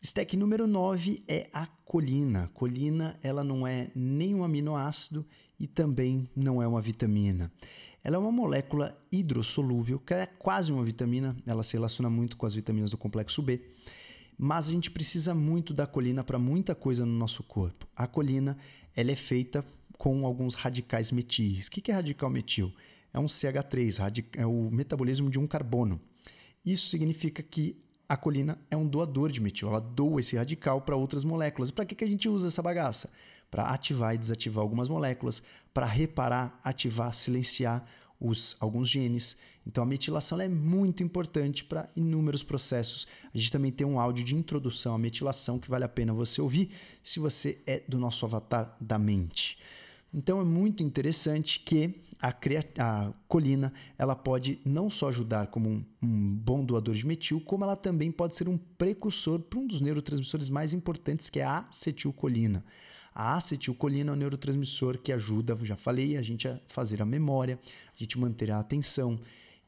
[0.00, 2.48] O stack número 9 é a colina.
[2.54, 5.26] Colina, ela não é nem um aminoácido
[5.58, 7.50] e também não é uma vitamina.
[8.04, 12.46] Ela é uma molécula hidrossolúvel, que é quase uma vitamina, ela se relaciona muito com
[12.46, 13.60] as vitaminas do complexo B.
[14.38, 17.84] Mas a gente precisa muito da colina para muita coisa no nosso corpo.
[17.96, 18.56] A colina,
[18.94, 19.64] ela é feita
[19.98, 21.66] com alguns radicais metis.
[21.66, 22.72] O que é radical metil?
[23.12, 26.00] É um CH3, é o metabolismo de um carbono.
[26.64, 30.96] Isso significa que a colina é um doador de metil, ela doa esse radical para
[30.96, 31.70] outras moléculas.
[31.70, 33.10] Para que, que a gente usa essa bagaça?
[33.50, 35.42] Para ativar e desativar algumas moléculas,
[35.74, 37.84] para reparar, ativar, silenciar
[38.18, 39.36] os, alguns genes.
[39.66, 43.06] Então a metilação é muito importante para inúmeros processos.
[43.32, 46.40] A gente também tem um áudio de introdução à metilação que vale a pena você
[46.40, 46.70] ouvir
[47.02, 49.58] se você é do nosso avatar da mente.
[50.12, 52.34] Então é muito interessante que a,
[52.78, 57.64] a, colina ela pode não só ajudar como um, um, bom doador de metil, como
[57.64, 61.58] ela também pode ser um precursor para um dos neurotransmissores mais importantes, que é a
[61.68, 62.64] acetilcolina.
[63.14, 67.58] A acetilcolina é um neurotransmissor que ajuda, já falei, a gente a fazer a memória,
[67.64, 69.18] a gente manter a atenção.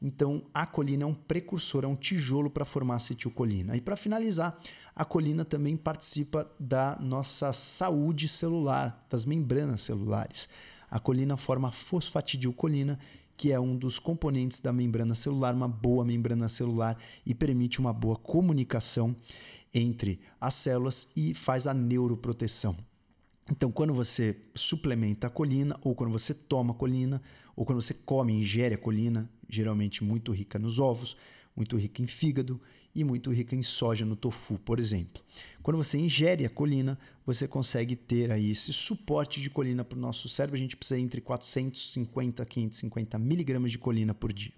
[0.01, 3.75] Então, a colina é um precursor, é um tijolo para formar acetilcolina.
[3.75, 4.57] E para finalizar,
[4.95, 10.49] a colina também participa da nossa saúde celular, das membranas celulares.
[10.89, 12.97] A colina forma fosfatidilcolina,
[13.37, 17.93] que é um dos componentes da membrana celular, uma boa membrana celular e permite uma
[17.93, 19.15] boa comunicação
[19.73, 22.75] entre as células e faz a neuroproteção.
[23.49, 27.21] Então, quando você suplementa a colina, ou quando você toma colina,
[27.55, 31.17] ou quando você come, ingere a colina, geralmente muito rica nos ovos,
[31.55, 32.61] muito rica em fígado
[32.93, 35.21] e muito rica em soja no tofu, por exemplo.
[35.61, 40.01] Quando você ingere a colina, você consegue ter aí esse suporte de colina para o
[40.01, 40.55] nosso cérebro.
[40.55, 44.53] A gente precisa entre 450 a 550 miligramas de colina por dia.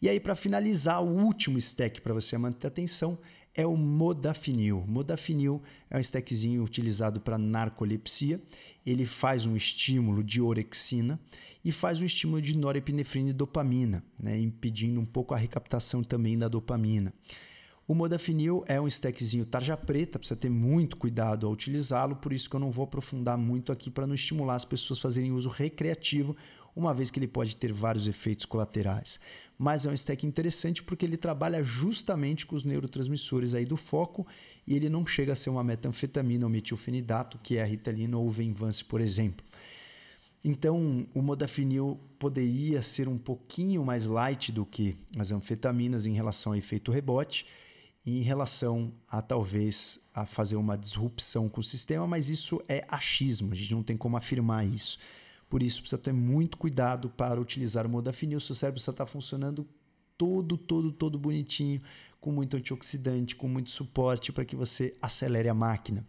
[0.00, 3.18] E aí, para finalizar, o último stack para você manter atenção
[3.56, 4.84] é o modafinil.
[4.86, 8.40] Modafinil é um stackzinho utilizado para narcolepsia.
[8.84, 11.18] Ele faz um estímulo de orexina
[11.64, 16.38] e faz um estímulo de norepinefrina e dopamina, né, impedindo um pouco a recaptação também
[16.38, 17.12] da dopamina.
[17.88, 22.50] O modafinil é um stackzinho tarja preta, precisa ter muito cuidado ao utilizá-lo, por isso
[22.50, 25.48] que eu não vou aprofundar muito aqui para não estimular as pessoas a fazerem uso
[25.48, 26.36] recreativo,
[26.76, 29.18] uma vez que ele pode ter vários efeitos colaterais.
[29.58, 34.26] Mas é um stack interessante porque ele trabalha justamente com os neurotransmissores aí do foco
[34.66, 38.26] e ele não chega a ser uma metanfetamina ou metilfenidato, que é a Ritalina ou
[38.26, 39.44] o Venvance, por exemplo.
[40.44, 46.52] Então, o modafinil poderia ser um pouquinho mais light do que as anfetaminas em relação
[46.52, 47.46] ao efeito rebote,
[48.04, 53.52] em relação a talvez a fazer uma disrupção com o sistema, mas isso é achismo,
[53.52, 54.98] a gente não tem como afirmar isso.
[55.48, 58.40] Por isso precisa ter muito cuidado para utilizar o modafinil.
[58.40, 59.66] Seu cérebro precisa estar funcionando
[60.18, 61.80] todo, todo, todo bonitinho,
[62.20, 66.06] com muito antioxidante, com muito suporte para que você acelere a máquina.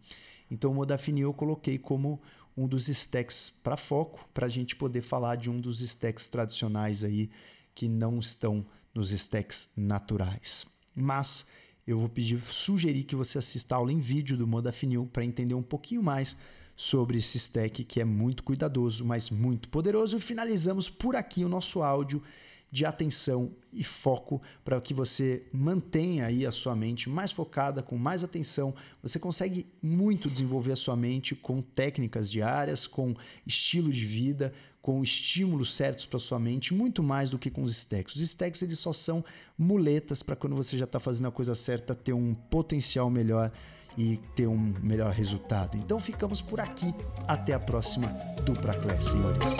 [0.49, 2.21] Então o modafinil eu coloquei como
[2.55, 7.03] um dos stacks para foco, para a gente poder falar de um dos stacks tradicionais
[7.03, 7.29] aí
[7.75, 10.65] que não estão nos stacks naturais.
[10.95, 11.45] Mas
[11.85, 15.53] eu vou pedir, sugerir que você assista a aula em vídeo do Modafinil para entender
[15.53, 16.35] um pouquinho mais
[16.77, 20.19] sobre esse stack que é muito cuidadoso, mas muito poderoso.
[20.19, 22.21] Finalizamos por aqui o nosso áudio
[22.69, 27.97] de atenção e foco para que você mantenha aí a sua mente mais focada, com
[27.97, 28.75] mais atenção.
[29.01, 33.15] Você consegue muito desenvolver a sua mente com técnicas diárias, com
[33.45, 37.75] estilo de vida, com estímulos certos para sua mente, muito mais do que com os
[37.75, 38.15] stacks.
[38.15, 39.23] Os stacks eles só são
[39.57, 43.51] muletas para quando você já está fazendo a coisa certa ter um potencial melhor
[43.97, 45.75] e ter um melhor resultado.
[45.75, 46.93] Então ficamos por aqui.
[47.27, 48.07] Até a próxima
[48.45, 49.57] Dupla Class, senhores.